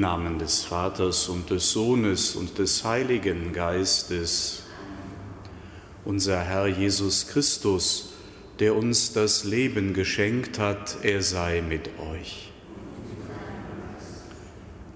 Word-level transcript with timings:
Namen 0.00 0.38
des 0.38 0.64
Vaters 0.64 1.28
und 1.28 1.50
des 1.50 1.72
Sohnes 1.72 2.36
und 2.36 2.58
des 2.58 2.84
Heiligen 2.84 3.52
Geistes, 3.52 4.62
unser 6.04 6.40
Herr 6.40 6.66
Jesus 6.66 7.28
Christus, 7.28 8.14
der 8.58 8.74
uns 8.74 9.12
das 9.12 9.44
Leben 9.44 9.94
geschenkt 9.94 10.58
hat, 10.58 10.98
er 11.02 11.22
sei 11.22 11.62
mit 11.66 11.90
euch. 12.12 12.52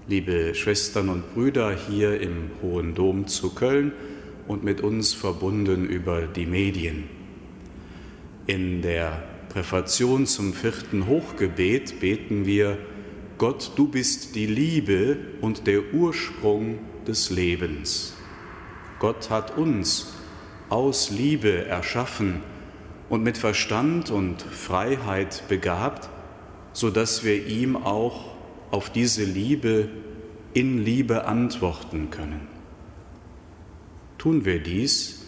Liebe 0.07 0.53
Schwestern 0.53 1.09
und 1.09 1.33
Brüder 1.33 1.75
hier 1.75 2.19
im 2.19 2.51
Hohen 2.61 2.93
Dom 2.93 3.27
zu 3.27 3.51
Köln 3.51 3.93
und 4.47 4.63
mit 4.63 4.81
uns 4.81 5.13
verbunden 5.13 5.85
über 5.85 6.23
die 6.23 6.45
Medien. 6.45 7.05
In 8.47 8.81
der 8.81 9.23
Präfation 9.47 10.25
zum 10.25 10.53
vierten 10.53 11.07
Hochgebet 11.07 11.99
beten 12.01 12.45
wir, 12.45 12.77
Gott, 13.43 13.73
du 13.75 13.89
bist 13.89 14.35
die 14.35 14.45
Liebe 14.45 15.17
und 15.41 15.67
der 15.67 15.93
Ursprung 15.93 16.79
des 17.05 17.29
Lebens. 17.29 18.13
Gott 18.99 19.29
hat 19.29 19.57
uns 19.57 20.13
aus 20.69 21.09
Liebe 21.09 21.65
erschaffen 21.65 22.41
und 23.09 23.21
mit 23.21 23.37
Verstand 23.37 24.11
und 24.11 24.41
Freiheit 24.41 25.43
begabt, 25.49 26.07
so 26.71 26.89
dass 26.89 27.25
wir 27.25 27.45
ihm 27.45 27.75
auch 27.75 28.33
auf 28.71 28.89
diese 28.89 29.25
Liebe 29.25 29.89
in 30.53 30.81
Liebe 30.81 31.25
antworten 31.25 32.11
können. 32.11 32.47
Tun 34.19 34.45
wir 34.45 34.63
dies 34.63 35.25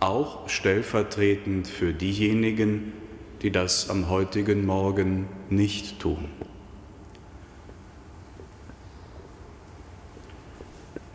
auch 0.00 0.50
stellvertretend 0.50 1.66
für 1.66 1.94
diejenigen, 1.94 2.92
die 3.40 3.50
das 3.50 3.88
am 3.88 4.10
heutigen 4.10 4.66
Morgen 4.66 5.30
nicht 5.48 5.98
tun. 5.98 6.28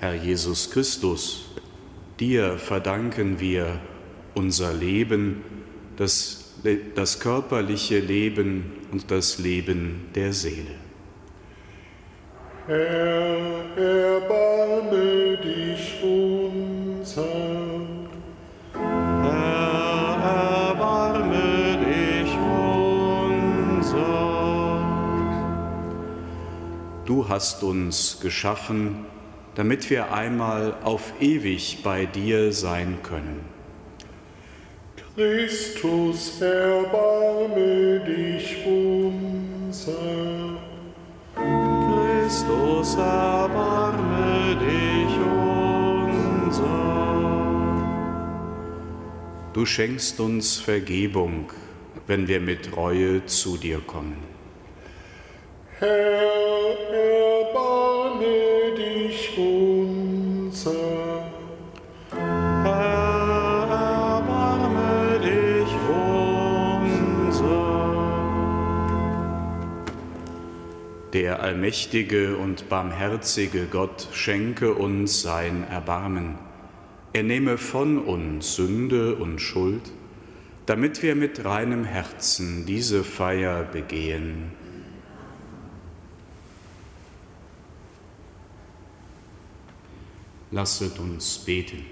Herr 0.01 0.13
Jesus 0.13 0.71
Christus, 0.71 1.49
dir 2.21 2.57
verdanken 2.57 3.41
wir 3.41 3.81
unser 4.33 4.73
Leben, 4.73 5.43
das, 5.97 6.53
das 6.95 7.19
körperliche 7.19 7.99
Leben 7.99 8.71
und 8.93 9.11
das 9.11 9.39
Leben 9.39 10.07
der 10.15 10.31
Seele. 10.31 10.75
Herr, 12.65 13.35
erbarme 13.75 15.37
dich 15.43 16.01
unser. 16.01 17.25
Herr, 18.73 20.69
erbarme 20.69 21.77
dich 21.85 22.31
unser. 23.75 23.99
Du 27.05 27.27
hast 27.27 27.63
uns 27.63 28.17
geschaffen, 28.21 29.08
damit 29.59 29.89
wir 29.89 30.13
einmal 30.13 30.73
auf 30.85 31.11
ewig 31.19 31.79
bei 31.83 32.05
dir 32.05 32.53
sein 32.53 32.99
können. 33.03 33.43
Christus, 35.13 36.39
erbarme 36.39 37.99
dich 38.07 38.55
unser. 38.65 39.91
Christus, 41.35 42.95
erbarme 42.95 44.55
dich 44.65 45.13
unser. 46.45 46.79
Du 49.51 49.65
schenkst 49.65 50.21
uns 50.21 50.55
Vergebung, 50.55 51.51
wenn 52.07 52.29
wir 52.29 52.39
mit 52.39 52.77
Reue 52.77 53.25
zu 53.25 53.57
dir 53.57 53.81
kommen. 53.81 54.23
Herr, 55.79 56.21
erbarme 56.93 58.68
Der 71.13 71.41
allmächtige 71.41 72.37
und 72.37 72.69
barmherzige 72.69 73.65
Gott 73.65 74.09
schenke 74.11 74.75
uns 74.75 75.23
sein 75.23 75.63
Erbarmen. 75.63 76.37
Er 77.13 77.23
nehme 77.23 77.57
von 77.57 77.97
uns 77.97 78.55
Sünde 78.55 79.15
und 79.15 79.39
Schuld, 79.39 79.91
damit 80.67 81.01
wir 81.01 81.15
mit 81.15 81.43
reinem 81.43 81.83
Herzen 81.83 82.67
diese 82.67 83.03
Feier 83.03 83.63
begehen. 83.63 84.51
Lasset 90.51 90.99
uns 90.99 91.39
beten. 91.39 91.85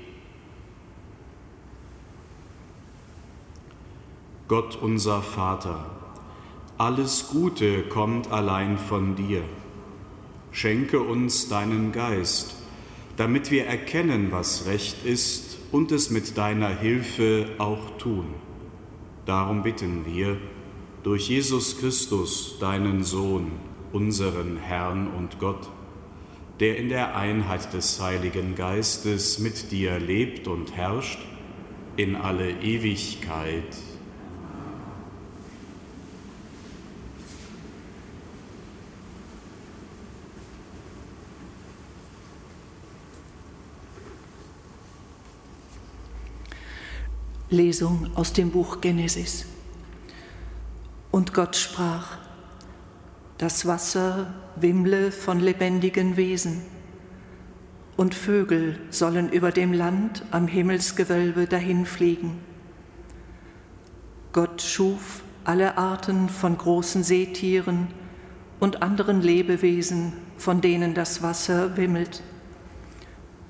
Gott 4.48 4.76
unser 4.76 5.24
Vater, 5.24 5.90
alles 6.78 7.30
Gute 7.30 7.84
kommt 7.84 8.32
allein 8.32 8.78
von 8.78 9.16
dir. 9.16 9.42
Schenke 10.52 11.00
uns 11.00 11.50
deinen 11.50 11.92
Geist, 11.92 12.56
damit 13.16 13.50
wir 13.50 13.66
erkennen, 13.66 14.28
was 14.32 14.68
recht 14.68 15.04
ist 15.04 15.58
und 15.72 15.92
es 15.92 16.12
mit 16.12 16.38
deiner 16.38 16.70
Hilfe 16.70 17.48
auch 17.58 17.98
tun. 17.98 18.28
Darum 19.26 19.64
bitten 19.64 20.06
wir 20.06 20.38
durch 21.02 21.30
Jesus 21.30 21.80
Christus, 21.80 22.58
deinen 22.60 23.04
Sohn, 23.04 23.54
unseren 23.92 24.58
Herrn 24.58 25.08
und 25.08 25.40
Gott, 25.40 25.70
der 26.60 26.78
in 26.78 26.90
der 26.90 27.16
Einheit 27.16 27.74
des 27.74 28.00
Heiligen 28.00 28.54
Geistes 28.54 29.40
mit 29.40 29.72
dir 29.72 30.00
lebt 30.00 30.48
und 30.48 30.76
herrscht 30.76 31.20
in 31.96 32.16
alle 32.16 32.52
Ewigkeit. 32.62 33.76
Lesung 47.50 48.10
aus 48.16 48.34
dem 48.34 48.52
Buch 48.52 48.82
Genesis. 48.82 49.46
Und 51.12 51.34
Gott 51.34 51.56
sprach, 51.56 52.18
das 53.38 53.66
Wasser 53.66 54.34
wimmle 54.58 55.14
von 55.14 55.40
lebendigen 55.40 56.18
Wesen, 56.18 56.64
und 57.96 58.14
Vögel 58.14 58.78
sollen 58.90 59.30
über 59.32 59.52
dem 59.52 59.72
Land 59.72 60.24
am 60.32 60.48
Himmelsgewölbe 60.48 61.48
dahinfliegen. 61.48 62.34
Gott 64.34 64.62
schuf 64.62 65.24
alle 65.46 65.78
Arten 65.78 66.28
von 66.28 66.58
großen 66.58 67.04
Seetieren 67.04 67.88
und 68.60 68.84
anderen 68.84 69.22
Lebewesen, 69.22 70.12
von 70.38 70.60
denen 70.60 70.94
das 70.94 71.24
Wasser 71.24 71.78
wimmelt, 71.78 72.22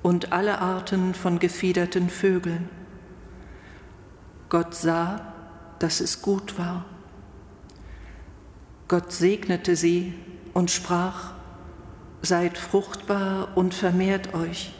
und 0.02 0.32
alle 0.32 0.60
Arten 0.60 1.14
von 1.14 1.40
gefiederten 1.40 2.08
Vögeln. 2.08 2.70
Gott 4.48 4.74
sah, 4.74 5.32
dass 5.78 6.00
es 6.00 6.22
gut 6.22 6.58
war. 6.58 6.84
Gott 8.88 9.12
segnete 9.12 9.76
sie 9.76 10.14
und 10.54 10.70
sprach, 10.70 11.32
Seid 12.20 12.58
fruchtbar 12.58 13.56
und 13.56 13.74
vermehrt 13.74 14.34
euch 14.34 14.74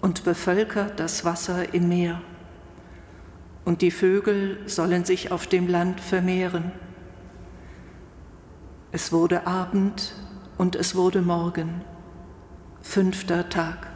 und 0.00 0.24
bevölkert 0.24 0.98
das 0.98 1.24
Wasser 1.24 1.72
im 1.72 1.88
Meer. 1.88 2.20
Und 3.64 3.80
die 3.80 3.92
Vögel 3.92 4.58
sollen 4.68 5.04
sich 5.04 5.30
auf 5.30 5.46
dem 5.46 5.68
Land 5.68 6.00
vermehren. 6.00 6.72
Es 8.90 9.12
wurde 9.12 9.46
Abend 9.46 10.14
und 10.58 10.74
es 10.74 10.96
wurde 10.96 11.22
Morgen, 11.22 11.82
fünfter 12.82 13.48
Tag. 13.48 13.86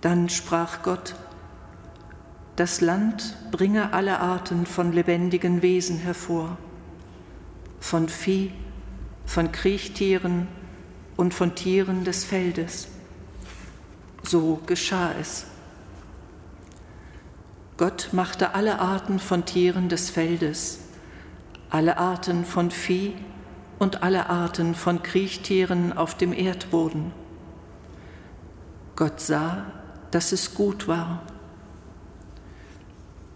Dann 0.00 0.30
sprach 0.30 0.82
Gott, 0.82 1.14
das 2.60 2.82
Land 2.82 3.36
bringe 3.52 3.94
alle 3.94 4.20
Arten 4.20 4.66
von 4.66 4.92
lebendigen 4.92 5.62
Wesen 5.62 5.96
hervor, 5.96 6.58
von 7.80 8.10
Vieh, 8.10 8.52
von 9.24 9.50
Kriechtieren 9.50 10.46
und 11.16 11.32
von 11.32 11.54
Tieren 11.54 12.04
des 12.04 12.26
Feldes. 12.26 12.88
So 14.24 14.60
geschah 14.66 15.14
es. 15.18 15.46
Gott 17.78 18.10
machte 18.12 18.54
alle 18.54 18.78
Arten 18.78 19.20
von 19.20 19.46
Tieren 19.46 19.88
des 19.88 20.10
Feldes, 20.10 20.80
alle 21.70 21.96
Arten 21.96 22.44
von 22.44 22.70
Vieh 22.70 23.14
und 23.78 24.02
alle 24.02 24.28
Arten 24.28 24.74
von 24.74 25.02
Kriechtieren 25.02 25.96
auf 25.96 26.14
dem 26.14 26.34
Erdboden. 26.34 27.12
Gott 28.96 29.18
sah, 29.18 29.64
dass 30.10 30.32
es 30.32 30.54
gut 30.54 30.88
war. 30.88 31.22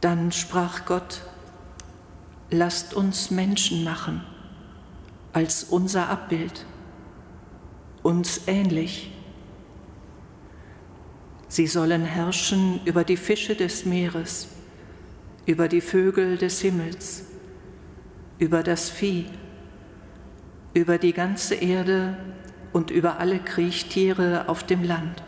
Dann 0.05 0.33
sprach 0.33 0.85
Gott, 0.85 1.23
lasst 2.51 2.93
uns 2.93 3.31
Menschen 3.31 3.85
machen 3.85 4.21
als 5.33 5.65
unser 5.65 6.11
Abbild, 6.11 6.67
uns 8.03 8.43
ähnlich. 8.47 9.11
Sie 11.49 11.67
sollen 11.67 12.05
herrschen 12.05 12.83
über 12.85 13.03
die 13.03 13.17
Fische 13.17 13.57
des 13.57 13.87
Meeres, 13.87 14.49
über 15.47 15.69
die 15.69 15.81
Vögel 15.81 16.37
des 16.37 16.61
Himmels, 16.61 17.25
über 18.39 18.63
das 18.63 18.91
Vieh, 18.91 19.25
über 20.75 20.99
die 20.99 21.15
ganze 21.15 21.55
Erde 21.55 22.19
und 22.75 22.91
über 22.91 23.21
alle 23.21 23.39
Kriechtiere 23.39 24.51
auf 24.51 24.65
dem 24.65 24.85
Land. 24.85 25.23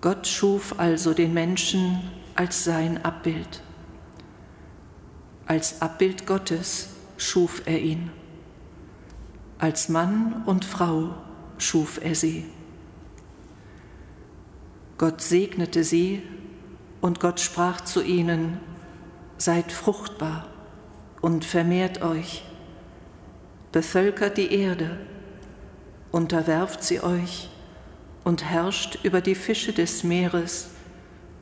Gott 0.00 0.26
schuf 0.26 0.74
also 0.80 1.14
den 1.14 1.32
Menschen 1.32 2.17
als 2.38 2.62
sein 2.62 3.04
Abbild. 3.04 3.64
Als 5.46 5.82
Abbild 5.82 6.24
Gottes 6.24 6.90
schuf 7.16 7.62
er 7.64 7.80
ihn. 7.80 8.12
Als 9.58 9.88
Mann 9.88 10.44
und 10.46 10.64
Frau 10.64 11.14
schuf 11.58 11.98
er 12.00 12.14
sie. 12.14 12.46
Gott 14.98 15.20
segnete 15.20 15.82
sie 15.82 16.22
und 17.00 17.18
Gott 17.18 17.40
sprach 17.40 17.80
zu 17.80 18.04
ihnen, 18.04 18.60
Seid 19.36 19.72
fruchtbar 19.72 20.46
und 21.20 21.44
vermehrt 21.44 22.02
euch, 22.02 22.44
bevölkert 23.72 24.36
die 24.36 24.52
Erde, 24.52 24.96
unterwerft 26.12 26.84
sie 26.84 27.00
euch 27.00 27.50
und 28.22 28.44
herrscht 28.44 29.00
über 29.02 29.20
die 29.20 29.34
Fische 29.34 29.72
des 29.72 30.04
Meeres, 30.04 30.70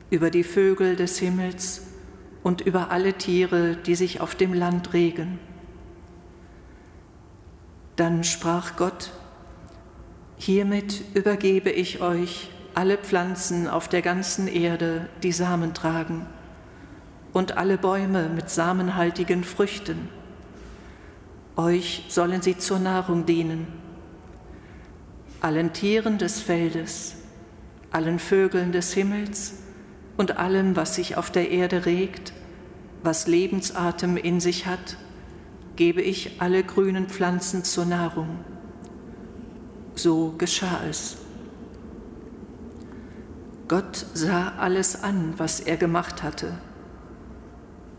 über 0.09 0.29
die 0.29 0.43
Vögel 0.43 0.95
des 0.95 1.19
Himmels 1.19 1.81
und 2.43 2.61
über 2.61 2.91
alle 2.91 3.13
Tiere, 3.13 3.75
die 3.75 3.95
sich 3.95 4.21
auf 4.21 4.35
dem 4.35 4.53
Land 4.53 4.93
regen. 4.93 5.39
Dann 7.95 8.23
sprach 8.23 8.75
Gott, 8.77 9.11
Hiermit 10.37 11.03
übergebe 11.15 11.71
ich 11.71 11.99
euch 11.99 12.51
alle 12.75 12.97
Pflanzen 12.97 13.67
auf 13.67 13.87
der 13.87 14.03
ganzen 14.03 14.47
Erde, 14.47 15.09
die 15.23 15.31
Samen 15.31 15.73
tragen, 15.73 16.27
und 17.33 17.57
alle 17.57 17.77
Bäume 17.77 18.29
mit 18.29 18.51
samenhaltigen 18.51 19.43
Früchten. 19.43 20.09
Euch 21.55 22.05
sollen 22.07 22.43
sie 22.43 22.57
zur 22.57 22.77
Nahrung 22.77 23.25
dienen. 23.25 23.67
Allen 25.41 25.73
Tieren 25.73 26.19
des 26.19 26.39
Feldes, 26.39 27.15
allen 27.91 28.19
Vögeln 28.19 28.71
des 28.71 28.93
Himmels 28.93 29.55
und 30.17 30.37
allem, 30.37 30.75
was 30.75 30.95
sich 30.95 31.15
auf 31.15 31.31
der 31.31 31.51
Erde 31.51 31.85
regt, 31.85 32.33
was 33.03 33.27
Lebensatem 33.27 34.17
in 34.17 34.39
sich 34.39 34.65
hat, 34.65 34.97
gebe 35.75 36.01
ich 36.01 36.41
alle 36.41 36.63
grünen 36.63 37.07
Pflanzen 37.07 37.63
zur 37.63 37.85
Nahrung. 37.85 38.39
So 39.95 40.33
geschah 40.37 40.81
es. 40.89 41.17
Gott 43.67 44.05
sah 44.13 44.53
alles 44.57 45.03
an, 45.03 45.33
was 45.37 45.59
er 45.59 45.77
gemacht 45.77 46.23
hatte. 46.23 46.57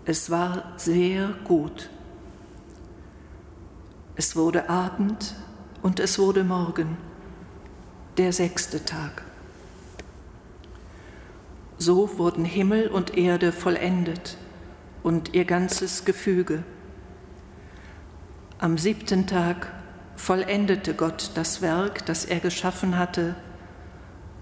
Es 0.04 0.30
war 0.30 0.72
sehr 0.76 1.34
gut. 1.44 1.90
Es 4.16 4.34
wurde 4.34 4.68
Abend 4.68 5.34
und 5.82 6.00
es 6.00 6.18
wurde 6.18 6.42
Morgen, 6.42 6.96
der 8.16 8.32
sechste 8.32 8.84
Tag. 8.84 9.27
So 11.78 12.18
wurden 12.18 12.44
Himmel 12.44 12.88
und 12.88 13.16
Erde 13.16 13.52
vollendet 13.52 14.36
und 15.04 15.34
ihr 15.34 15.44
ganzes 15.44 16.04
Gefüge. 16.04 16.64
Am 18.58 18.78
siebten 18.78 19.28
Tag 19.28 19.72
vollendete 20.16 20.94
Gott 20.94 21.30
das 21.34 21.62
Werk, 21.62 22.04
das 22.06 22.24
er 22.24 22.40
geschaffen 22.40 22.98
hatte, 22.98 23.36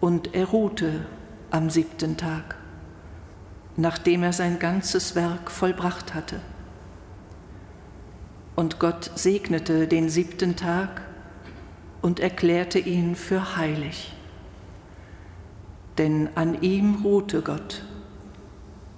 und 0.00 0.34
er 0.34 0.46
ruhte 0.46 1.04
am 1.50 1.68
siebten 1.68 2.16
Tag, 2.16 2.56
nachdem 3.76 4.22
er 4.22 4.32
sein 4.32 4.58
ganzes 4.58 5.14
Werk 5.14 5.50
vollbracht 5.50 6.14
hatte. 6.14 6.40
Und 8.54 8.78
Gott 8.78 9.10
segnete 9.14 9.86
den 9.86 10.08
siebten 10.08 10.56
Tag 10.56 11.02
und 12.00 12.18
erklärte 12.18 12.78
ihn 12.78 13.14
für 13.14 13.56
heilig. 13.56 14.15
Denn 15.98 16.28
an 16.34 16.60
ihm 16.62 17.02
ruhte 17.02 17.42
Gott, 17.42 17.82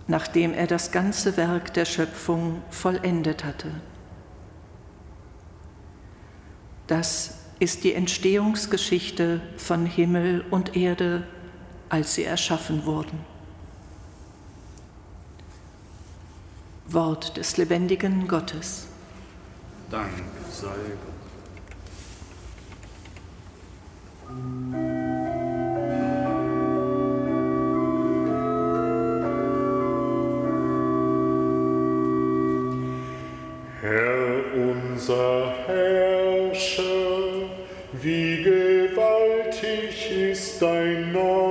nachdem 0.07 0.53
er 0.53 0.67
das 0.67 0.91
ganze 0.91 1.37
Werk 1.37 1.75
der 1.75 1.85
Schöpfung 1.85 2.63
vollendet 2.71 3.45
hatte. 3.45 3.71
Das 6.87 7.39
ist 7.61 7.85
die 7.85 7.93
Entstehungsgeschichte 7.93 9.41
von 9.57 9.85
Himmel 9.85 10.45
und 10.51 10.77
Erde, 10.77 11.27
als 11.89 12.15
sie 12.15 12.25
erschaffen 12.25 12.85
wurden. 12.85 13.19
Wort 16.87 17.37
des 17.37 17.57
lebendigen 17.59 18.27
Gottes. 18.29 18.87
Dank 19.91 20.11
sei 20.51 20.69
Gott. 24.29 24.98
Unser 34.99 35.53
Herrscher, 35.69 36.83
wie 37.93 38.43
gewaltig 38.43 40.11
ist 40.11 40.61
dein 40.61 41.13
Name 41.13 41.48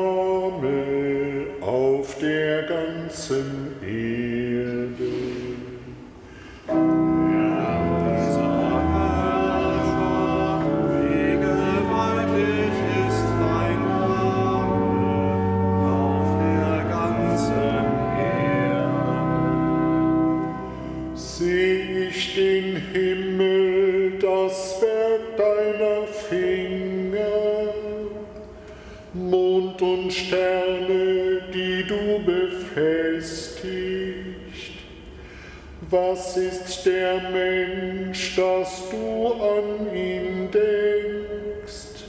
Der 36.86 37.22
Mensch, 37.32 38.36
dass 38.36 38.90
du 38.90 39.34
an 39.34 39.96
ihn 39.96 40.50
denkst? 40.52 42.04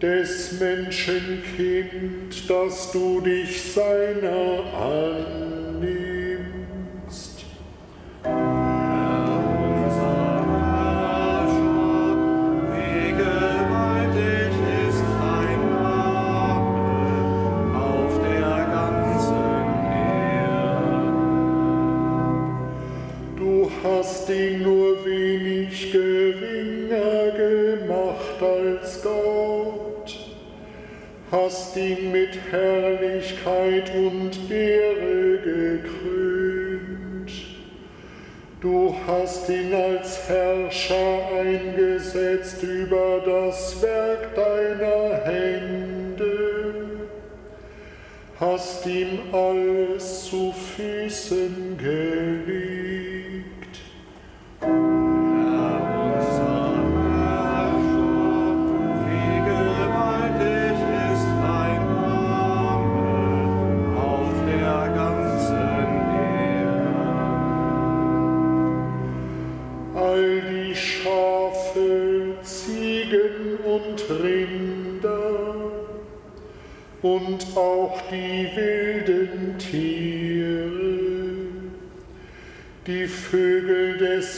Des 0.00 0.52
Menschen 0.60 1.42
Kind, 1.56 2.48
dass 2.48 2.92
du 2.92 3.20
dich 3.20 3.72
seiner 3.72 4.64
annimmst. 4.74 5.39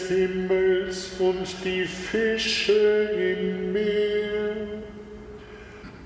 Himmels 0.08 1.12
und 1.18 1.46
die 1.64 1.84
Fische 1.84 3.10
im 3.12 3.72
Meer, 3.72 4.56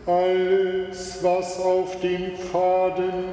alles, 0.06 1.18
was 1.22 1.58
auf 1.58 2.00
den 2.00 2.36
Pfaden 2.36 3.25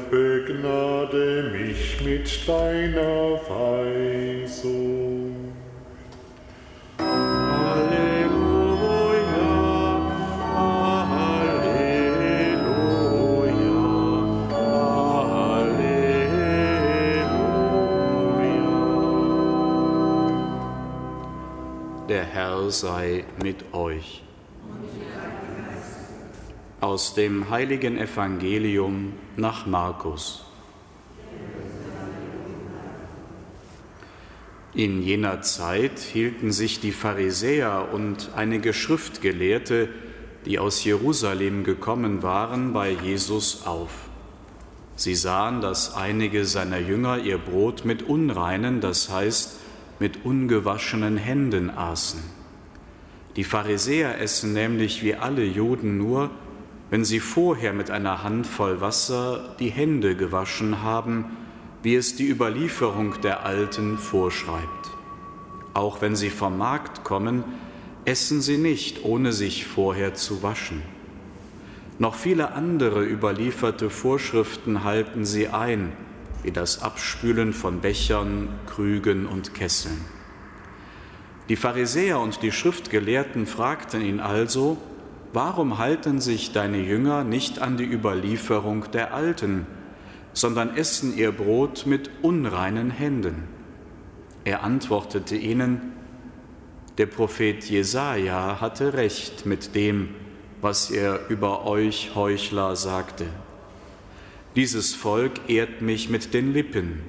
begnade 0.00 1.50
mich 1.52 2.00
mit 2.02 2.48
deiner 2.48 3.40
Weisung. 3.48 5.14
Der 22.08 22.24
Herr 22.24 22.70
sei 22.70 23.24
mit 23.42 23.72
euch. 23.72 24.22
Aus 26.84 27.14
dem 27.14 27.48
heiligen 27.48 27.96
Evangelium 27.96 29.14
nach 29.38 29.64
Markus. 29.64 30.44
In 34.74 35.00
jener 35.02 35.40
Zeit 35.40 35.98
hielten 35.98 36.52
sich 36.52 36.80
die 36.80 36.92
Pharisäer 36.92 37.88
und 37.90 38.32
einige 38.36 38.74
Schriftgelehrte, 38.74 39.88
die 40.44 40.58
aus 40.58 40.84
Jerusalem 40.84 41.64
gekommen 41.64 42.22
waren, 42.22 42.74
bei 42.74 42.90
Jesus 42.90 43.66
auf. 43.66 44.10
Sie 44.94 45.14
sahen, 45.14 45.62
dass 45.62 45.94
einige 45.94 46.44
seiner 46.44 46.80
Jünger 46.80 47.16
ihr 47.16 47.38
Brot 47.38 47.86
mit 47.86 48.02
unreinen, 48.02 48.82
das 48.82 49.08
heißt 49.08 49.58
mit 50.00 50.26
ungewaschenen 50.26 51.16
Händen 51.16 51.70
aßen. 51.70 52.20
Die 53.36 53.44
Pharisäer 53.44 54.20
essen 54.20 54.52
nämlich 54.52 55.02
wie 55.02 55.14
alle 55.14 55.44
Juden 55.44 55.96
nur, 55.96 56.30
wenn 56.94 57.04
sie 57.04 57.18
vorher 57.18 57.72
mit 57.72 57.90
einer 57.90 58.22
Handvoll 58.22 58.80
Wasser 58.80 59.56
die 59.58 59.70
Hände 59.70 60.14
gewaschen 60.14 60.80
haben, 60.80 61.36
wie 61.82 61.96
es 61.96 62.14
die 62.14 62.28
Überlieferung 62.28 63.20
der 63.20 63.44
Alten 63.44 63.98
vorschreibt. 63.98 64.92
Auch 65.72 66.02
wenn 66.02 66.14
sie 66.14 66.30
vom 66.30 66.56
Markt 66.56 67.02
kommen, 67.02 67.42
essen 68.04 68.40
sie 68.40 68.58
nicht, 68.58 69.04
ohne 69.04 69.32
sich 69.32 69.66
vorher 69.66 70.14
zu 70.14 70.44
waschen. 70.44 70.82
Noch 71.98 72.14
viele 72.14 72.52
andere 72.52 73.04
überlieferte 73.04 73.90
Vorschriften 73.90 74.84
halten 74.84 75.24
sie 75.24 75.48
ein, 75.48 75.94
wie 76.44 76.52
das 76.52 76.80
Abspülen 76.80 77.54
von 77.54 77.80
Bechern, 77.80 78.50
Krügen 78.68 79.26
und 79.26 79.52
Kesseln. 79.52 80.00
Die 81.48 81.56
Pharisäer 81.56 82.20
und 82.20 82.40
die 82.42 82.52
Schriftgelehrten 82.52 83.48
fragten 83.48 84.00
ihn 84.00 84.20
also, 84.20 84.78
warum 85.34 85.78
halten 85.78 86.20
sich 86.20 86.52
deine 86.52 86.78
Jünger 86.78 87.24
nicht 87.24 87.58
an 87.58 87.76
die 87.76 87.84
Überlieferung 87.84 88.90
der 88.92 89.12
Alten, 89.12 89.66
sondern 90.32 90.76
essen 90.76 91.16
ihr 91.16 91.32
Brot 91.32 91.86
mit 91.86 92.08
unreinen 92.22 92.90
Händen? 92.90 93.42
Er 94.44 94.62
antwortete 94.62 95.36
ihnen, 95.36 95.92
der 96.98 97.06
Prophet 97.06 97.64
Jesaja 97.64 98.60
hatte 98.60 98.94
recht 98.94 99.46
mit 99.46 99.74
dem, 99.74 100.10
was 100.60 100.90
er 100.92 101.28
über 101.28 101.66
euch 101.66 102.12
Heuchler 102.14 102.76
sagte. 102.76 103.26
Dieses 104.54 104.94
Volk 104.94 105.32
ehrt 105.48 105.82
mich 105.82 106.08
mit 106.08 106.32
den 106.32 106.52
Lippen, 106.52 107.00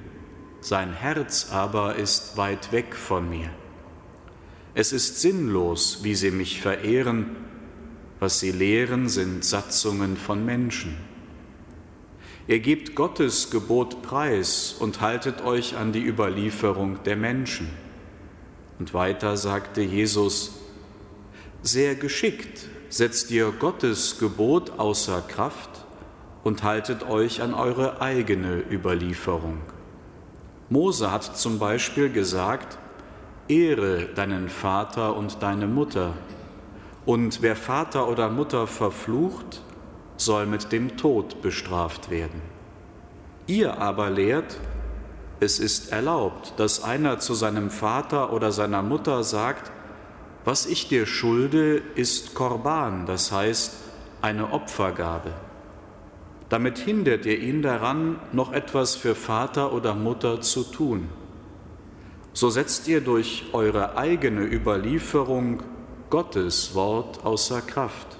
sein 0.60 0.92
Herz 0.92 1.52
aber 1.52 1.94
ist 1.94 2.36
weit 2.36 2.72
weg 2.72 2.96
von 2.96 3.30
mir. 3.30 3.50
Es 4.74 4.92
ist 4.92 5.20
sinnlos, 5.20 6.00
wie 6.02 6.16
sie 6.16 6.32
mich 6.32 6.60
verehren, 6.60 7.45
was 8.20 8.40
sie 8.40 8.52
lehren, 8.52 9.08
sind 9.08 9.44
Satzungen 9.44 10.16
von 10.16 10.44
Menschen. 10.44 10.96
Ihr 12.48 12.60
gebt 12.60 12.94
Gottes 12.94 13.50
Gebot 13.50 14.02
preis 14.02 14.76
und 14.78 15.00
haltet 15.00 15.44
euch 15.44 15.76
an 15.76 15.92
die 15.92 16.04
Überlieferung 16.04 17.02
der 17.04 17.16
Menschen. 17.16 17.68
Und 18.78 18.94
weiter 18.94 19.36
sagte 19.36 19.82
Jesus, 19.82 20.52
sehr 21.62 21.96
geschickt 21.96 22.68
setzt 22.88 23.30
ihr 23.32 23.50
Gottes 23.50 24.18
Gebot 24.18 24.78
außer 24.78 25.22
Kraft 25.22 25.84
und 26.44 26.62
haltet 26.62 27.02
euch 27.08 27.42
an 27.42 27.54
eure 27.54 28.00
eigene 28.00 28.62
Überlieferung. 28.70 29.58
Mose 30.68 31.10
hat 31.10 31.36
zum 31.36 31.58
Beispiel 31.58 32.10
gesagt, 32.10 32.78
Ehre 33.48 34.06
deinen 34.14 34.48
Vater 34.48 35.16
und 35.16 35.42
deine 35.42 35.66
Mutter, 35.66 36.14
und 37.06 37.40
wer 37.40 37.56
Vater 37.56 38.08
oder 38.08 38.28
Mutter 38.28 38.66
verflucht, 38.66 39.62
soll 40.16 40.46
mit 40.46 40.72
dem 40.72 40.96
Tod 40.96 41.40
bestraft 41.40 42.10
werden. 42.10 42.42
Ihr 43.46 43.78
aber 43.78 44.10
lehrt, 44.10 44.58
es 45.38 45.60
ist 45.60 45.92
erlaubt, 45.92 46.54
dass 46.56 46.82
einer 46.82 47.20
zu 47.20 47.34
seinem 47.34 47.70
Vater 47.70 48.32
oder 48.32 48.50
seiner 48.50 48.82
Mutter 48.82 49.22
sagt, 49.22 49.70
was 50.44 50.66
ich 50.66 50.88
dir 50.88 51.06
schulde, 51.06 51.82
ist 51.94 52.34
Korban, 52.34 53.06
das 53.06 53.30
heißt 53.30 53.74
eine 54.22 54.52
Opfergabe. 54.52 55.32
Damit 56.48 56.78
hindert 56.78 57.26
ihr 57.26 57.38
ihn 57.38 57.62
daran, 57.62 58.18
noch 58.32 58.52
etwas 58.52 58.94
für 58.94 59.14
Vater 59.14 59.72
oder 59.72 59.94
Mutter 59.94 60.40
zu 60.40 60.62
tun. 60.62 61.08
So 62.32 62.50
setzt 62.50 62.86
ihr 62.88 63.00
durch 63.00 63.46
eure 63.52 63.96
eigene 63.96 64.42
Überlieferung 64.42 65.62
Gottes 66.10 66.74
Wort 66.74 67.24
außer 67.24 67.60
Kraft. 67.60 68.16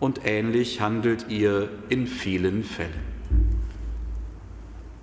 Und 0.00 0.20
ähnlich 0.24 0.80
handelt 0.80 1.26
ihr 1.28 1.68
in 1.88 2.06
vielen 2.06 2.64
Fällen. 2.64 3.12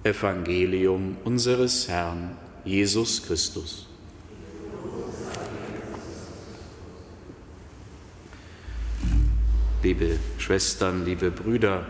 Evangelium 0.04 1.18
unseres 1.24 1.88
Herrn 1.88 2.38
Jesus 2.64 3.24
Christus. 3.24 3.88
Liebe 9.82 10.20
Schwestern, 10.38 11.06
liebe 11.06 11.32
Brüder, 11.32 11.86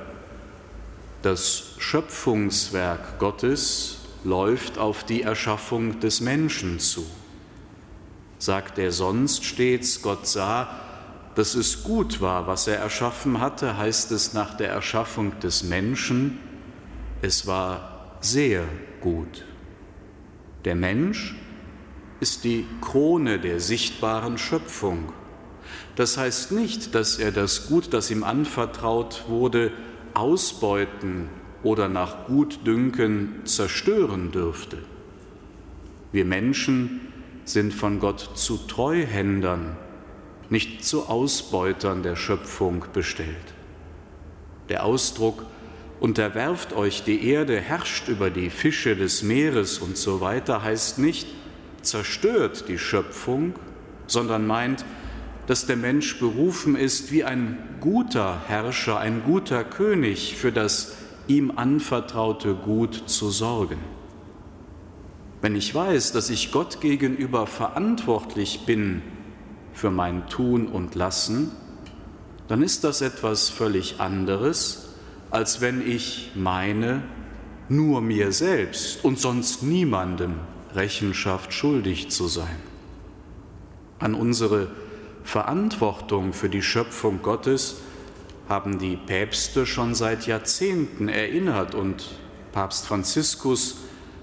das 1.22 1.74
Schöpfungswerk 1.79 3.20
Gottes 3.20 3.98
läuft 4.24 4.77
auf 4.77 5.03
die 5.03 5.24
Erschaffung 5.24 6.00
des 6.00 6.22
Menschen 6.22 6.79
zu. 6.79 7.06
Sagt 8.39 8.79
er 8.79 8.91
sonst 8.91 9.43
stets, 9.46 10.01
Gott 10.01 10.25
sah, 10.25 10.79
dass 11.36 11.55
es 11.55 11.84
gut 11.84 12.22
war, 12.22 12.48
was 12.48 12.67
er 12.67 12.77
erschaffen 12.77 13.39
hatte, 13.39 13.77
heißt 13.77 14.12
es 14.12 14.34
nach 14.34 14.55
der 14.55 14.69
Erschaffung 14.69 15.39
des 15.39 15.63
Menschen, 15.63 16.39
es 17.22 17.46
war 17.46 18.17
sehr 18.22 18.63
gut. 19.01 19.46
Der 20.65 20.75
Mensch 20.75 21.36
ist 22.19 22.43
die 22.43 22.65
Krone 22.81 23.39
der 23.39 23.60
sichtbaren 23.60 24.38
Schöpfung. 24.38 25.14
Das 25.96 26.18
heißt 26.18 26.51
nicht, 26.51 26.96
dass 26.96 27.18
er 27.20 27.31
das 27.31 27.68
Gut, 27.68 27.94
das 27.94 28.09
ihm 28.09 28.24
anvertraut 28.24 29.25
wurde, 29.27 29.72
ausbeuten 30.14 31.29
oder 31.64 31.87
nach 31.90 32.25
Gutdünken 32.27 33.42
zerstören 33.46 34.31
dürfte. 34.31 34.77
Wir 36.11 36.25
Menschen 36.25 37.01
sind 37.50 37.74
von 37.74 38.00
Gott 38.00 38.31
zu 38.35 38.57
Treuhändern, 38.57 39.77
nicht 40.50 40.83
zu 40.83 41.07
Ausbeutern 41.07 42.03
der 42.03 42.16
Schöpfung 42.16 42.85
bestellt. 42.94 43.53
Der 44.70 44.85
Ausdruck 44.85 45.46
Unterwerft 46.00 46.72
euch 46.72 47.03
die 47.03 47.27
Erde, 47.27 47.59
herrscht 47.59 48.07
über 48.07 48.29
die 48.29 48.50
Fische 48.50 48.96
des 48.96 49.22
Meeres 49.22 49.79
und 49.79 49.98
so 49.98 50.22
weiter, 50.22 50.64
heißt 50.64 50.98
nicht, 50.98 51.27
zerstört 51.81 52.66
die 52.70 52.77
Schöpfung, 52.77 53.53
sondern 54.07 54.48
meint, 54.48 54.85
dass 55.48 55.66
der 55.66 55.75
Mensch 55.75 56.18
berufen 56.20 56.77
ist, 56.77 57.12
wie 57.12 57.25
ein 57.25 57.57
guter 57.81 58.42
Herrscher, 58.48 59.00
ein 59.00 59.24
guter 59.25 59.66
König 59.66 60.38
für 60.38 60.53
das 60.53 60.96
ihm 61.27 61.51
anvertraute 61.55 62.53
Gut 62.53 63.03
zu 63.07 63.29
sorgen. 63.29 63.79
Wenn 65.42 65.56
ich 65.56 65.74
weiß, 65.74 66.12
dass 66.12 66.30
ich 66.30 66.52
Gott 66.52 66.82
gegenüber 66.82 67.48
verantwortlich 67.48 68.66
bin 68.66 69.02
für 69.74 69.90
mein 69.90 70.28
Tun 70.28 70.68
und 70.68 70.96
Lassen, 70.96 71.52
dann 72.50 72.62
ist 72.62 72.84
das 72.84 73.02
etwas 73.02 73.48
völlig 73.48 74.02
anderes, 74.02 74.90
als 75.32 75.62
wenn 75.62 75.88
ich 75.88 76.32
meine, 76.36 77.04
nur 77.70 78.02
mir 78.02 78.32
selbst 78.32 79.06
und 79.06 79.20
sonst 79.20 79.64
niemandem 79.64 80.34
Rechenschaft 80.74 81.54
schuldig 81.54 82.10
zu 82.10 82.28
sein. 82.28 82.58
An 84.00 84.16
unsere 84.16 84.70
Verantwortung 85.24 86.34
für 86.34 86.50
die 86.50 86.64
Schöpfung 86.64 87.22
Gottes 87.22 87.82
haben 88.50 88.80
die 88.80 88.98
Päpste 88.98 89.68
schon 89.68 89.94
seit 89.94 90.25
Jahrzehnten 90.25 91.08
erinnert 91.08 91.75
und 91.75 92.04
Papst 92.52 92.88
Franziskus 92.88 93.78